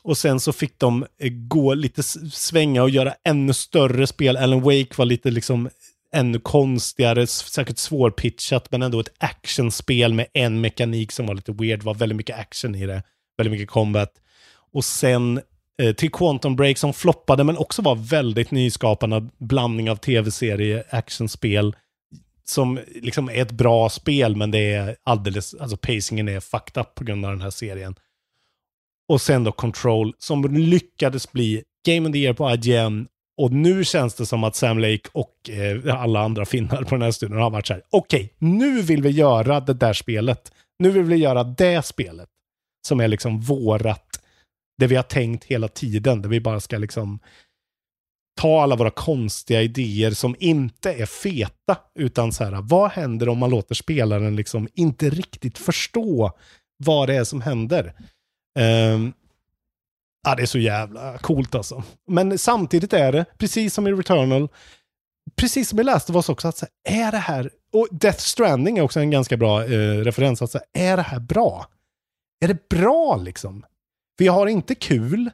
[0.03, 4.37] Och sen så fick de eh, gå lite svänga och göra ännu större spel.
[4.37, 5.69] Alan Wake var lite liksom
[6.15, 11.83] ännu konstigare, säkert svårpitchat, men ändå ett actionspel med en mekanik som var lite weird.
[11.83, 13.03] var väldigt mycket action i det.
[13.37, 14.13] Väldigt mycket combat.
[14.73, 15.41] Och sen
[15.81, 21.75] eh, till Quantum Break som floppade, men också var väldigt nyskapande blandning av tv-serie, actionspel.
[22.43, 26.95] Som liksom är ett bra spel, men det är alldeles, alltså pacingen är fucked up
[26.95, 27.95] på grund av den här serien.
[29.07, 33.07] Och sen då Control som lyckades bli Game of the Year på IGN.
[33.41, 37.01] Och nu känns det som att Sam Lake och eh, alla andra finnar på den
[37.01, 37.83] här studion har varit så här.
[37.89, 40.51] Okej, nu vill vi göra det där spelet.
[40.79, 42.29] Nu vill vi göra det spelet.
[42.87, 44.19] Som är liksom vårat,
[44.77, 46.21] det vi har tänkt hela tiden.
[46.21, 47.19] Där vi bara ska liksom
[48.41, 51.77] ta alla våra konstiga idéer som inte är feta.
[51.95, 56.31] Utan så här, vad händer om man låter spelaren liksom inte riktigt förstå
[56.77, 57.93] vad det är som händer?
[58.59, 59.13] Ehm,
[60.23, 61.83] ja, det är så jävla coolt alltså.
[62.07, 64.49] Men samtidigt är det, precis som i Returnal,
[65.35, 68.19] precis som i Last of Us också, att så här, är det här, och Death
[68.19, 71.65] Stranding är också en ganska bra eh, referens, att så här, är det här bra?
[72.43, 73.65] Är det bra liksom?
[74.17, 75.31] För jag har inte kul,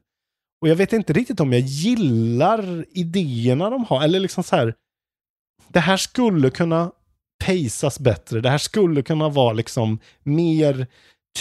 [0.61, 4.73] och jag vet inte riktigt om jag gillar idéerna de har, eller liksom så här,
[5.67, 6.91] det här skulle kunna
[7.45, 10.87] paceas bättre, det här skulle kunna vara liksom mer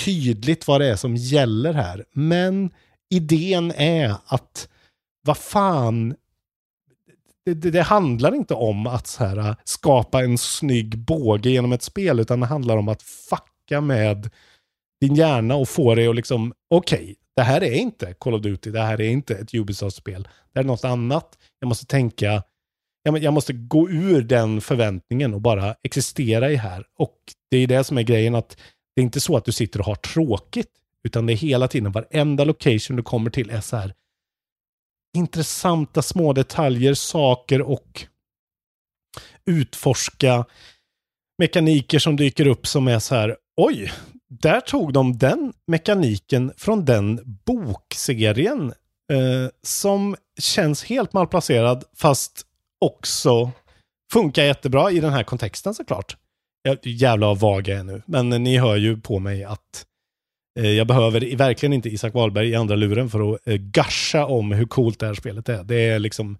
[0.05, 2.05] tydligt vad det är som gäller här.
[2.13, 2.71] Men
[3.11, 4.69] idén är att,
[5.27, 6.17] vad fan,
[7.45, 11.73] det, det, det handlar inte om att så här, äh, skapa en snygg båge genom
[11.73, 14.31] ett spel, utan det handlar om att fucka med
[15.01, 18.71] din hjärna och få dig att liksom, okej, det här är inte Call of Duty,
[18.71, 21.39] det här är inte ett Ubisoft-spel, det här är något annat.
[21.61, 22.43] Jag måste tänka,
[23.03, 26.85] jag jag måste gå ur den förväntningen och bara existera i här.
[26.99, 27.17] Och
[27.51, 28.57] det är det som är grejen, att
[28.95, 30.71] det är inte så att du sitter och har tråkigt,
[31.07, 33.95] utan det är hela tiden, varenda location du kommer till är så här
[35.17, 38.07] intressanta små detaljer, saker och
[39.47, 40.45] utforska
[41.39, 43.93] mekaniker som dyker upp som är så här, oj,
[44.29, 48.73] där tog de den mekaniken från den bokserien
[49.13, 52.47] eh, som känns helt malplacerad fast
[52.81, 53.51] också
[54.13, 56.17] funkar jättebra i den här kontexten såklart.
[56.63, 59.96] Jag, jävlar vad vag jag är nu, men ni hör ju på mig att eh,
[60.57, 64.53] Eh, jag behöver verkligen inte Isak Wahlberg i andra luren för att eh, gasha om
[64.53, 65.65] hur coolt det här spelet är.
[65.65, 66.39] Det är liksom,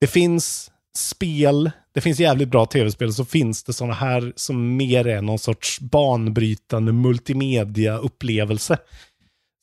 [0.00, 5.06] det finns spel, det finns jävligt bra tv-spel, så finns det sådana här som mer
[5.06, 8.78] är någon sorts banbrytande multimedia-upplevelse.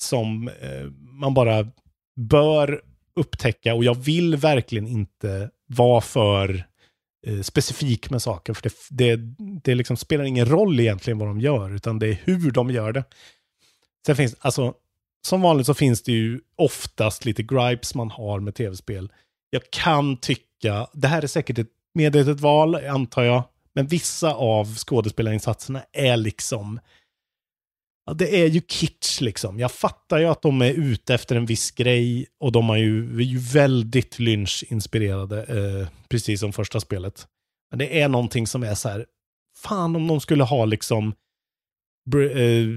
[0.04, 0.90] Som eh,
[1.20, 1.68] man bara
[2.20, 2.82] bör
[3.16, 6.64] upptäcka och jag vill verkligen inte vara för
[7.28, 8.54] eh, specifik med saker.
[8.54, 9.20] För det, det,
[9.64, 12.92] det liksom spelar ingen roll egentligen vad de gör, utan det är hur de gör
[12.92, 13.04] det.
[14.06, 14.74] Sen finns, alltså,
[15.28, 19.12] som vanligt så finns det ju oftast lite gripes man har med tv-spel.
[19.50, 23.44] Jag kan tycka, det här är säkert ett medvetet val, antar jag,
[23.74, 26.80] men vissa av skådespelarinsatserna är liksom
[28.06, 29.60] Ja, det är ju kitsch liksom.
[29.60, 33.16] Jag fattar ju att de är ute efter en viss grej och de är ju,
[33.16, 35.38] är ju väldigt Lynch-inspirerade,
[35.82, 37.28] eh, precis som första spelet.
[37.70, 39.06] Men det är någonting som är så här,
[39.58, 41.14] fan om de skulle ha liksom
[42.16, 42.68] Eh,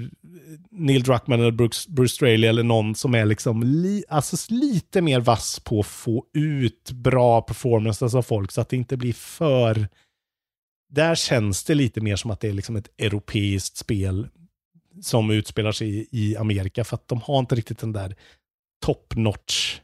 [0.70, 5.20] Neil Druckmann eller Bruce, Bruce Straley eller någon som är liksom li alltså lite mer
[5.20, 9.89] vass på att få ut bra performances av folk så att det inte blir för...
[10.93, 14.29] Där känns det lite mer som att det är liksom ett europeiskt spel
[15.03, 18.16] som utspelar sig i, i Amerika för att de har inte riktigt den där
[18.85, 19.81] top notch.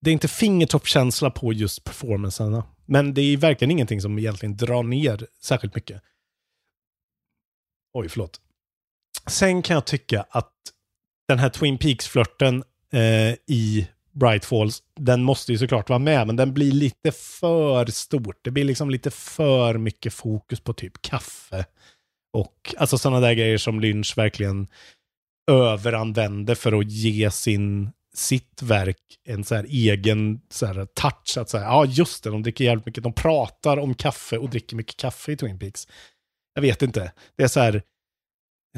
[0.00, 2.64] Det är inte fingertoppkänsla på just performancerna.
[2.86, 6.02] Men det är verkligen ingenting som egentligen drar ner särskilt mycket.
[7.92, 8.40] Oj, förlåt.
[9.26, 10.52] Sen kan jag tycka att
[11.28, 16.36] den här Twin Peaks-flörten eh, i Bright Falls, den måste ju såklart vara med, men
[16.36, 18.38] den blir lite för stort.
[18.42, 21.64] Det blir liksom lite för mycket fokus på typ kaffe.
[22.32, 24.68] Och alltså sådana där grejer som Lynch verkligen
[25.50, 31.38] överanvänder för att ge sin, sitt verk en så här egen så här touch.
[31.38, 33.02] Att säga, ja just det, de dricker jävligt mycket.
[33.02, 35.88] De pratar om kaffe och dricker mycket kaffe i Twin Peaks.
[36.54, 37.12] Jag vet inte.
[37.36, 37.82] Det är så här,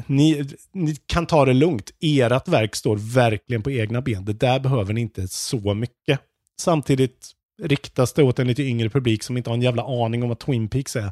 [0.07, 1.91] ni, ni kan ta det lugnt.
[1.99, 4.25] Ert verk står verkligen på egna ben.
[4.25, 6.19] Det där behöver ni inte så mycket.
[6.61, 10.29] Samtidigt riktas det åt en lite yngre publik som inte har en jävla aning om
[10.29, 11.11] vad Twin Peaks är.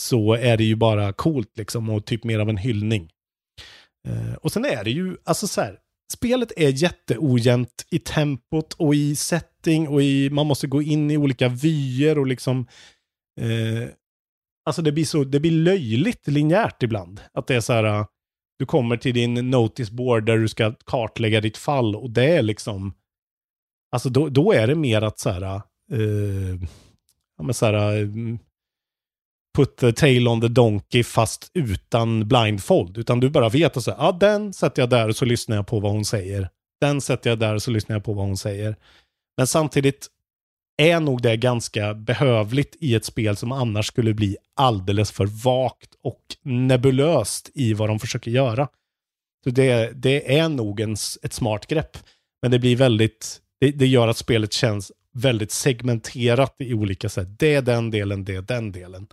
[0.00, 3.10] Så är det ju bara coolt liksom och typ mer av en hyllning.
[4.08, 5.78] Uh, och sen är det ju, alltså så här,
[6.12, 11.16] spelet är jätteojämnt i tempot och i setting och i, man måste gå in i
[11.16, 12.66] olika vyer och liksom
[13.40, 13.88] eh,
[14.64, 17.20] Alltså det blir, så, det blir löjligt linjärt ibland.
[17.32, 18.06] Att det är så här, äh,
[18.58, 22.42] du kommer till din notice board där du ska kartlägga ditt fall och det är
[22.42, 22.94] liksom,
[23.92, 26.62] alltså då, då är det mer att så här, uh,
[27.36, 28.36] ja men så här, uh,
[29.56, 32.98] put the tail on the donkey fast utan blindfold.
[32.98, 35.66] Utan du bara vet att så ja den sätter jag där och så lyssnar jag
[35.66, 36.48] på vad hon säger.
[36.80, 38.76] Den sätter jag där och så lyssnar jag på vad hon säger.
[39.36, 40.08] Men samtidigt,
[40.90, 45.94] är nog det ganska behövligt i ett spel som annars skulle bli alldeles för vagt
[46.02, 48.68] och nebulöst i vad de försöker göra.
[49.44, 51.98] Så det, det är nog en, ett smart grepp.
[52.42, 57.28] Men det blir väldigt, det, det, gör att spelet känns väldigt segmenterat i olika sätt.
[57.38, 59.06] Det är den delen, det är den delen.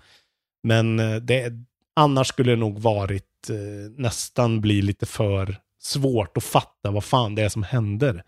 [0.63, 1.53] Men eh, det,
[1.95, 7.35] annars skulle det nog varit eh, nästan bli lite för svårt att fatta vad fan
[7.35, 8.23] det är som händer.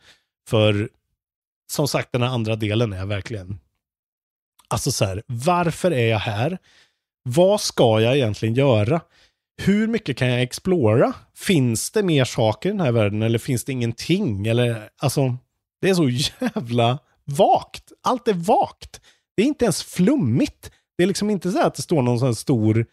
[0.50, 0.89] För
[1.72, 3.60] som sagt, den här andra delen är verkligen...
[4.68, 6.58] Alltså så här, varför är jag här?
[7.24, 9.02] Vad ska jag egentligen göra?
[9.62, 11.14] Hur mycket kan jag explora?
[11.36, 14.48] Finns det mer saker i den här världen eller finns det ingenting?
[14.48, 15.38] Eller, alltså,
[15.82, 17.92] det är så jävla vagt.
[18.04, 19.02] Allt är vagt.
[19.36, 20.72] Det är inte ens flummigt.
[20.98, 22.86] Det är liksom inte så att det står någon sån stor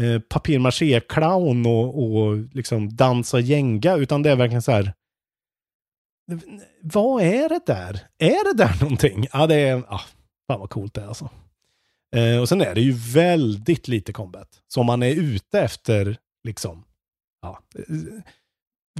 [0.00, 4.92] eh, papier-maché-clown och, och liksom dansar gänga, utan det är verkligen så här
[6.82, 8.00] vad är det där?
[8.18, 9.26] Är det där någonting?
[9.32, 9.76] Ja, det är...
[9.88, 10.00] Ah,
[10.46, 11.30] fan vad coolt det är alltså.
[12.16, 14.48] Eh, och sen är det ju väldigt lite combat.
[14.68, 16.84] Så om man är ute efter, liksom,
[17.42, 17.84] ja, eh,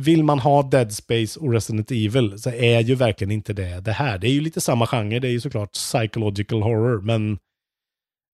[0.00, 3.92] vill man ha Dead Space och Resident Evil så är ju verkligen inte det det
[3.92, 4.18] här.
[4.18, 7.38] Det är ju lite samma genre, det är ju såklart psychological horror, men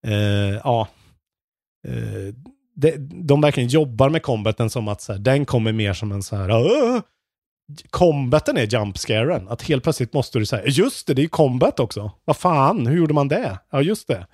[0.07, 0.89] eh, ja.
[1.89, 2.35] Eh,
[2.75, 6.23] de, de verkligen jobbar med combaten som att så här, den kommer mer som en
[6.23, 6.49] så här,
[7.91, 9.49] combaten är jumpscaren.
[9.49, 12.11] Att helt plötsligt måste du säga, just det, det är ju combat också.
[12.25, 13.59] Vad fan, hur gjorde man det?
[13.71, 14.27] Ja, just det.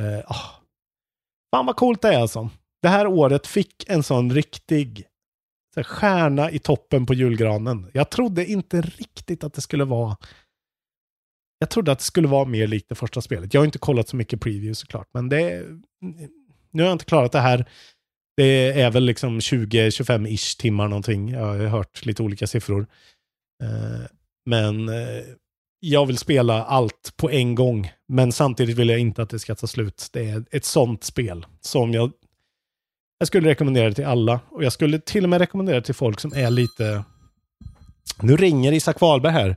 [0.00, 0.46] Uh, oh.
[1.54, 2.50] Fan vad coolt det är alltså.
[2.82, 5.06] Det här året fick en sån riktig
[5.74, 7.90] så stjärna i toppen på julgranen.
[7.94, 10.16] Jag trodde inte riktigt att det skulle vara...
[11.58, 13.54] Jag trodde att det skulle vara mer likt det första spelet.
[13.54, 15.64] Jag har inte kollat så mycket previews såklart, men det...
[16.70, 17.68] Nu har jag inte klarat det här
[18.36, 21.30] det är väl liksom 20-25-ish timmar någonting.
[21.30, 22.86] Jag har hört lite olika siffror.
[23.62, 24.06] Eh,
[24.46, 25.24] men eh,
[25.80, 27.92] jag vill spela allt på en gång.
[28.08, 30.08] Men samtidigt vill jag inte att det ska ta slut.
[30.12, 32.12] Det är ett sånt spel som jag,
[33.18, 34.40] jag skulle rekommendera det till alla.
[34.48, 37.04] Och jag skulle till och med rekommendera det till folk som är lite...
[38.22, 39.56] Nu ringer Isak Wahlberg här.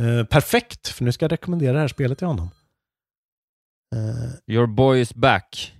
[0.00, 2.50] Eh, perfekt, för nu ska jag rekommendera det här spelet till honom.
[4.46, 5.74] Your boy is back.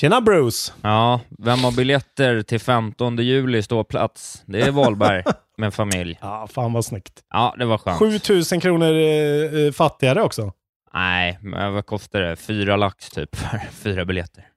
[0.00, 0.72] Tjena Bruce!
[0.82, 4.42] Ja, vem har biljetter till 15 juli ståplats?
[4.46, 5.24] Det är Wahlberg
[5.58, 6.18] med familj.
[6.20, 7.24] Ja, fan vad snyggt.
[7.30, 7.98] Ja, det var skönt.
[7.98, 10.52] 7000 kronor eh, eh, fattigare också.
[10.94, 12.36] Nej, men vad kostar det?
[12.36, 14.48] Fyra lax typ för fyra biljetter.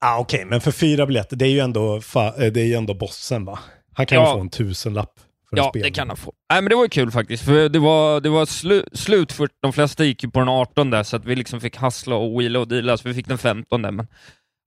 [0.00, 2.74] Ah, Okej, okay, men för fyra biljetter, det är ju ändå, eh, det är ju
[2.74, 3.58] ändå bossen va?
[3.92, 4.28] Han kan ja.
[4.28, 5.20] ju få en tusenlapp.
[5.56, 6.32] Ja, det kan han få.
[6.52, 9.72] Nej, men det var kul faktiskt, för det var, det var slu, slut för de
[9.72, 12.58] flesta gick ju på den 18 där, så att vi liksom fick hassla och wheela
[12.58, 14.06] och deala, så vi fick den 15 men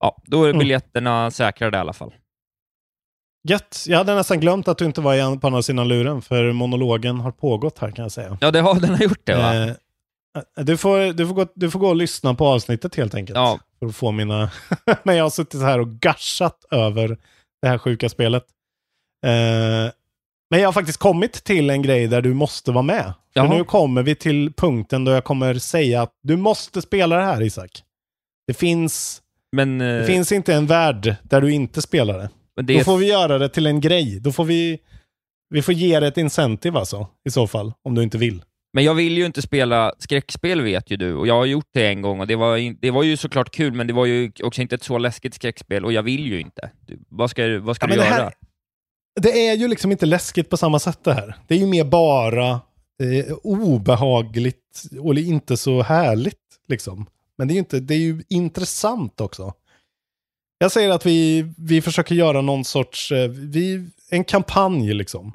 [0.00, 0.58] ja, då är mm.
[0.58, 1.30] biljetterna mm.
[1.30, 2.14] säkrade i alla fall.
[3.48, 3.84] Gött.
[3.88, 7.32] Jag hade nästan glömt att du inte var på andra sidan luren, för monologen har
[7.32, 8.38] pågått här kan jag säga.
[8.40, 9.54] Ja, det har, den har gjort det va?
[9.54, 9.74] Eh,
[10.56, 13.36] du, får, du, får gå, du får gå och lyssna på avsnittet helt enkelt.
[13.36, 13.58] Ja.
[13.78, 14.50] För att få mina...
[15.02, 17.18] Men jag har suttit här och gaschat över
[17.62, 18.44] det här sjuka spelet.
[19.26, 19.92] Eh,
[20.54, 23.04] men jag har faktiskt kommit till en grej där du måste vara med.
[23.04, 23.56] För Jaha.
[23.56, 27.42] nu kommer vi till punkten då jag kommer säga att du måste spela det här
[27.42, 27.70] Isak.
[28.46, 32.30] Det finns, Men, eh, det finns inte en värld där du inte spelar det.
[32.56, 34.20] men det Då är får vi göra det till en grej.
[34.20, 34.78] Då får vi,
[35.50, 38.42] vi får ge det ett incentive alltså, i så fall, om du inte vill.
[38.72, 41.86] Men jag vill ju inte spela skräckspel vet ju du, och jag har gjort det
[41.88, 44.32] en gång och det var, in, det var ju såklart kul, men det var ju
[44.42, 46.70] också inte ett så läskigt skräckspel och jag vill ju inte.
[46.86, 48.04] Du, vad ska, vad ska Ja, du göra?
[48.14, 48.32] här-
[49.20, 51.36] Det är ju liksom inte läskigt på samma sätt det här.
[51.46, 52.50] Det är ju mer bara
[53.02, 56.38] eh, obehagligt och inte så härligt
[56.68, 57.06] liksom.
[57.38, 59.52] Men det är ju, inte, det är ju intressant också.
[60.58, 65.32] Jag säger att vi, vi försöker göra någon sorts, eh, vi, en kampanj liksom.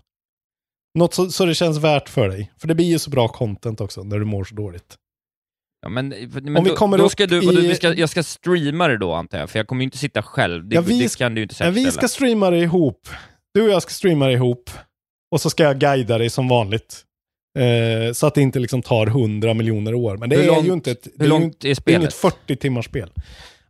[0.93, 2.51] Något så, så det känns värt för dig.
[2.57, 4.95] För det blir ju så bra content också när du mår så dåligt.
[5.82, 8.09] Ja, men, men Om vi då, kommer då upp ska du, i- vi ska, jag
[8.09, 10.67] ska streama det då antar jag, för jag kommer ju inte sitta själv.
[10.69, 12.07] Det, Ja, vi det kan du ju inte Men vi säkerställa.
[12.07, 13.09] ska streama det ihop.
[13.60, 14.70] Du och jag ska streama ihop.
[15.32, 17.03] Och så ska jag guida dig som vanligt.
[17.60, 20.18] Eh, så att det inte liksom tar 100 miljoner år.
[20.18, 22.14] Men det Hur är långt- ju inte ett, hur långt är är inget spelet?
[22.14, 23.12] 40 timmars spel.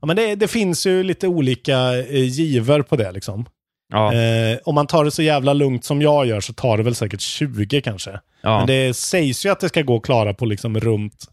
[0.02, 3.46] Ja, men det, det finns ju lite olika eh, giver på det liksom.
[3.94, 6.84] Ja, Eh, om man tar det så jävla lugnt som jag gör så tar det
[6.84, 8.20] väl säkert 20 kanske.
[8.42, 8.58] ja.
[8.58, 11.26] Men det sägs ju att det ska gå att klara på liksom runt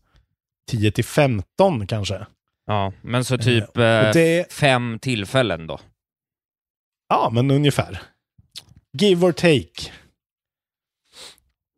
[0.71, 2.27] 10 till 15 kanske.
[2.67, 2.93] ja.
[3.03, 5.79] men så typ och eh, det- fem tillfällen då.
[7.09, 8.03] Ja, men ungefär.
[9.01, 9.93] Give or take.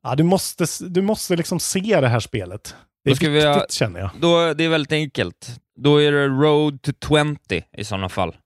[0.03, 2.77] Ja, du måste, du måste liksom se det här spelet.
[3.05, 4.11] Det är ska vi viktigt ha- känner jag.
[4.21, 4.55] då.
[4.55, 5.61] Det är väldigt enkelt.
[5.81, 6.93] Då är det road to
[7.49, 8.37] 20 i sådana fall.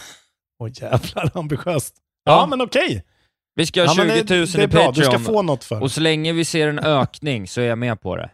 [0.62, 1.94] Åh jävlar ambitiöst.
[2.24, 2.46] Ja, Ja.
[2.46, 3.04] men okej.
[3.54, 4.94] Vi ska ha Ja, men 20 det, 000 det är i Patreon.
[4.94, 7.78] du ska få något för Och så länge vi ser en ökning så är jag
[7.78, 8.30] med på det.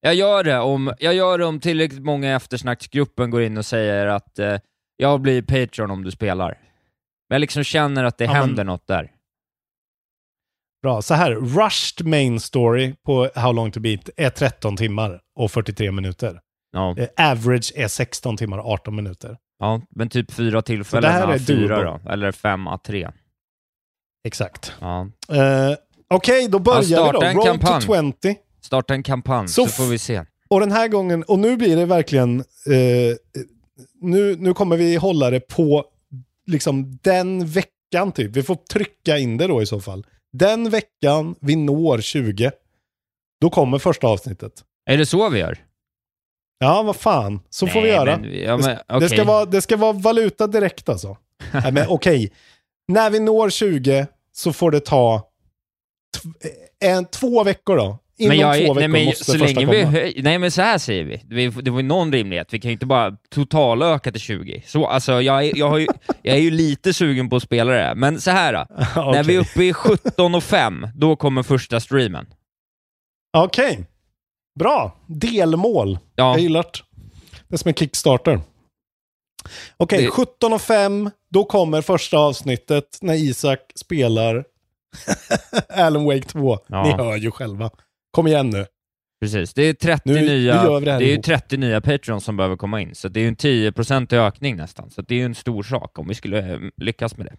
[0.00, 3.66] Jag gör det om, jag gör det om tillräckligt många i eftersnacksgruppen går in och
[3.66, 4.56] säger att eh,
[4.96, 6.48] jag blir Patreon om du spelar.
[7.28, 9.10] Men jag liksom känner att det Ja, men- händer något där.
[10.82, 11.30] Bra, så här.
[11.32, 16.40] Rushed main story på How long to beat är 13 timmar och 43 minuter.
[16.72, 19.36] Ja, Eh, Average är 16 timmar och 18 minuter.
[19.58, 22.00] ja men typ fyra Så tillfällen, det här är fyra doable.
[22.04, 22.10] då.
[22.12, 23.08] Eller fem a tre.
[24.24, 24.72] Exakt.
[24.80, 25.00] Ja.
[25.32, 25.76] Eh,
[26.10, 27.22] Okej, då börjar vi då.
[27.22, 27.80] en Roll kampanj.
[28.12, 28.36] to 20.
[28.60, 30.24] Starta en kampanj så, Så får vi se.
[30.48, 33.16] Och den här gången, och nu blir det verkligen, eh,
[34.00, 35.84] nu, nu kommer vi hålla det på
[36.46, 38.30] liksom den veckan typ.
[38.36, 40.06] Vi får trycka in det då i så fall.
[40.32, 42.50] Den veckan vi når 20,
[43.40, 44.64] då kommer första avsnittet.
[44.90, 45.58] Är det så vi gör?
[46.58, 47.40] Ja, vad fan.
[47.50, 48.18] Så får vi Nej, göra.
[48.18, 49.08] men- ja, det, men, det, okej.
[49.08, 51.16] ska vara, det ska vara valuta direkt alltså.
[51.52, 52.32] Nej, men okej.
[52.88, 55.30] När vi når 20 så får det ta
[56.84, 57.98] en, två veckor då.
[58.18, 60.12] Inom men jag, två veckor nej, men, måste så länge vi komma.
[60.16, 62.86] Nej men så här säger vi, det var ju någon rimlighet, vi kan ju inte
[62.86, 64.62] bara totalöka till 20.
[64.66, 65.86] Så, alltså, jag, är, jag, har ju,
[66.22, 68.66] jag är ju lite sugen på att spela det men så här då.
[69.12, 72.26] När vi är uppe i 17 och 5, då kommer första streamen.
[73.36, 73.86] Okej.
[74.58, 74.96] Bra.
[75.06, 75.98] Delmål.
[76.14, 76.68] Ja, Jag gillar det.
[77.48, 78.40] Det är som en Kickstarter.
[79.76, 81.10] Okej, Det- 17 och 5.
[81.30, 84.44] Då kommer första avsnittet när Isak spelar
[85.68, 86.58] Alan Wake 2.
[86.66, 86.82] Ja.
[86.82, 87.70] Ni hör ju själva.
[88.18, 88.66] Kom igen nu.
[89.20, 89.54] precis.
[89.54, 91.24] Det är 30 Nu- nya, det det är ju ihop.
[91.24, 94.90] 30 nya Patreons som behöver komma in, så det är ju en 10% ökning nästan.
[94.90, 97.36] Så det är ju en stor sak om vi skulle eh, lyckas med det.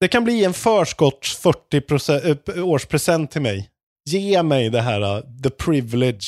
[0.00, 3.70] Det kan bli en förskotts 40 äh, årspresent till mig.
[4.10, 6.26] Ge mig det här, uh, the privilege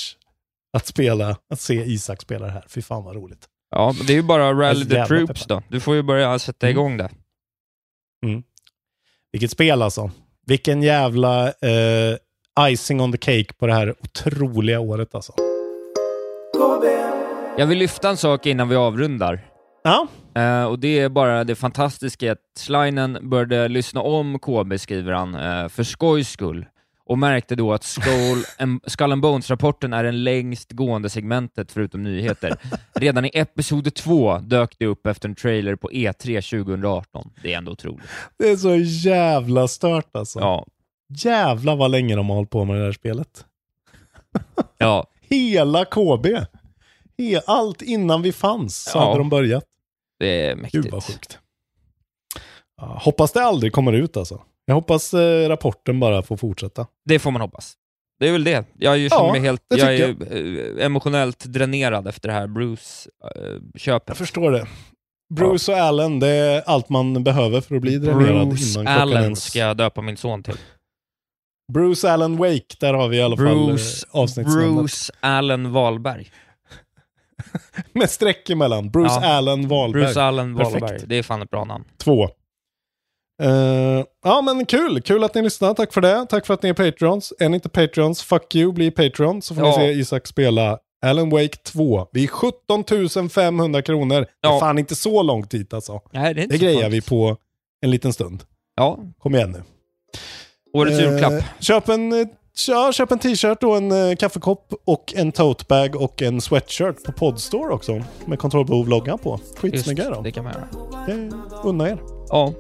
[0.76, 2.64] att spela, att se Isak spela det här.
[2.68, 3.48] Fy fan vad roligt.
[3.70, 5.48] Ja, det är ju bara Rally så the Troops peppad.
[5.48, 5.62] då.
[5.68, 6.78] Du får ju börja sätta Mm.
[6.78, 7.10] igång det.
[9.32, 10.10] Vilket spel alltså.
[10.46, 12.16] Vilken jävla eh,
[12.60, 15.32] icing on the cake på det här otroliga året alltså.
[17.58, 19.40] Jag vill lyfta en sak innan vi avrundar.
[19.82, 25.12] Ja, Eh, och det är bara det fantastiska att Schleinen började lyssna om KB, skriver
[25.12, 26.66] han, eh, för skojs skull.
[27.06, 32.02] Och märkte då att Skull, en, Skull and Bones-rapporten är den längst gående segmentet förutom
[32.02, 32.56] nyheter.
[32.94, 37.30] Redan i episod 2 dök det upp efter en trailer på E E3 2018.
[37.42, 38.06] Det är ändå otroligt.
[38.38, 38.76] det är så
[39.08, 40.40] jävla stört alltså.
[40.40, 40.66] Ja,
[41.16, 43.44] Jävlar vad länge de har hållit på med det här spelet.
[44.78, 45.06] ja.
[45.20, 46.26] Hela KB.
[47.18, 49.04] He allt innan vi fanns så Ja.
[49.04, 49.64] hade de börjat.
[50.18, 50.92] det är Gud mäktigt.
[50.92, 51.38] vad sjukt.
[52.80, 54.42] Ja, hoppas det aldrig kommer ut alltså.
[54.66, 56.86] Jag hoppas eh, rapporten bara får fortsätta.
[57.04, 57.74] Det får man hoppas.
[58.20, 58.64] Det är väl det.
[58.78, 62.46] Jag är ju Ja, är helt, jag är ju, eh, emotionellt dränerad efter det här
[62.46, 64.08] Bruce-köpet.
[64.08, 64.66] Jag förstår det.
[65.34, 69.44] Bruce och Allen, det är allt man behöver för att bli dränerad Bruce Allen ens...
[69.44, 70.56] ska jag döpa min son till.
[71.72, 74.74] Bruce Allen Wake, där har vi i alla fall Bruce, eh, avsnittsnamnet.
[74.76, 76.30] Bruce Allen Wahlberg.
[77.92, 78.90] Med streck emellan.
[78.90, 79.26] Bruce Ja.
[79.26, 80.02] Allen Wahlberg.
[80.04, 80.82] Bruce Allen Perfekt.
[80.82, 81.00] Wahlberg.
[81.06, 81.84] Det är fan ett bra namn.
[81.98, 82.24] Två.
[83.42, 85.74] Eh, ja men kul, kul att ni lyssnar.
[85.74, 86.26] Tack för det.
[86.30, 87.32] Tack för att ni är Patrons.
[87.38, 89.42] Är ni inte Patrons, fuck you, bli Patron.
[89.42, 89.70] Så får Ja.
[89.70, 92.06] ni se Isak spela Alan Wake 2.
[92.12, 94.20] Vi är 17 500 kronor.
[94.20, 94.60] Det är Ja.
[94.60, 96.00] fan inte så långt dit alltså.
[96.12, 97.36] Nej, det är inte Det grejar vi på
[97.80, 98.42] en liten stund.
[98.76, 99.62] Ja, Kom igen nu.
[100.74, 101.32] Årets Eh, julklapp.
[101.60, 102.26] Köp en, eh,
[102.68, 107.12] ja, köp en t-shirt och en eh, kaffekopp och en totebag och en sweatshirt på
[107.12, 108.02] Podstore också.
[108.26, 109.40] Med kontrollbehov-loggan på.
[109.56, 110.24] Skitsnygga är Just, de.
[110.24, 111.06] det kan man göra.
[111.06, 111.30] Det
[111.68, 111.98] unna er.
[112.28, 112.52] Ja,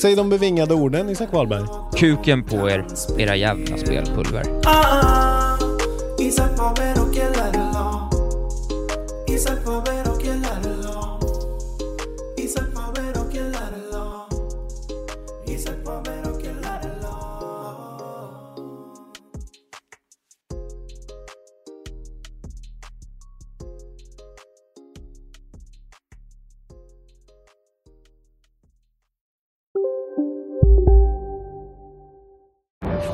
[0.00, 1.64] Säg de bevingade orden Isak Wahlberg.
[1.96, 2.84] kuken på er,
[3.18, 4.44] era jävla spelpulver.
[4.64, 5.58] Ah,
[6.20, 6.50] Isaac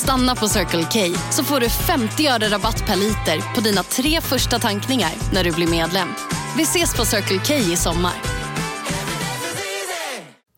[0.00, 4.20] Stanna på Circle K så får du 50 öre rabatt per liter på dina tre
[4.20, 6.08] första tankningar när du blir medlem.
[6.56, 8.12] Vi ses på Circle K i sommar.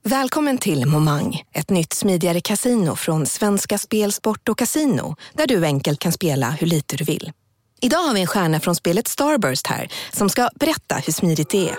[0.05, 5.65] Välkommen till Momang, ett nytt smidigare casino från Svenska Spel, Sport och Casino där du
[5.65, 7.33] enkelt kan spela hur lite du vill.
[7.81, 11.69] Idag har vi en stjärna från spelet Starburst här som ska berätta hur smidigt det
[11.69, 11.77] är.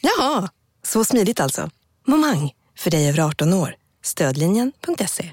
[0.00, 0.48] Jaha,
[0.84, 1.70] så smidigt alltså.
[2.06, 3.74] Momang, för dig över 18 år.
[4.02, 5.24] Stödlinjen.se.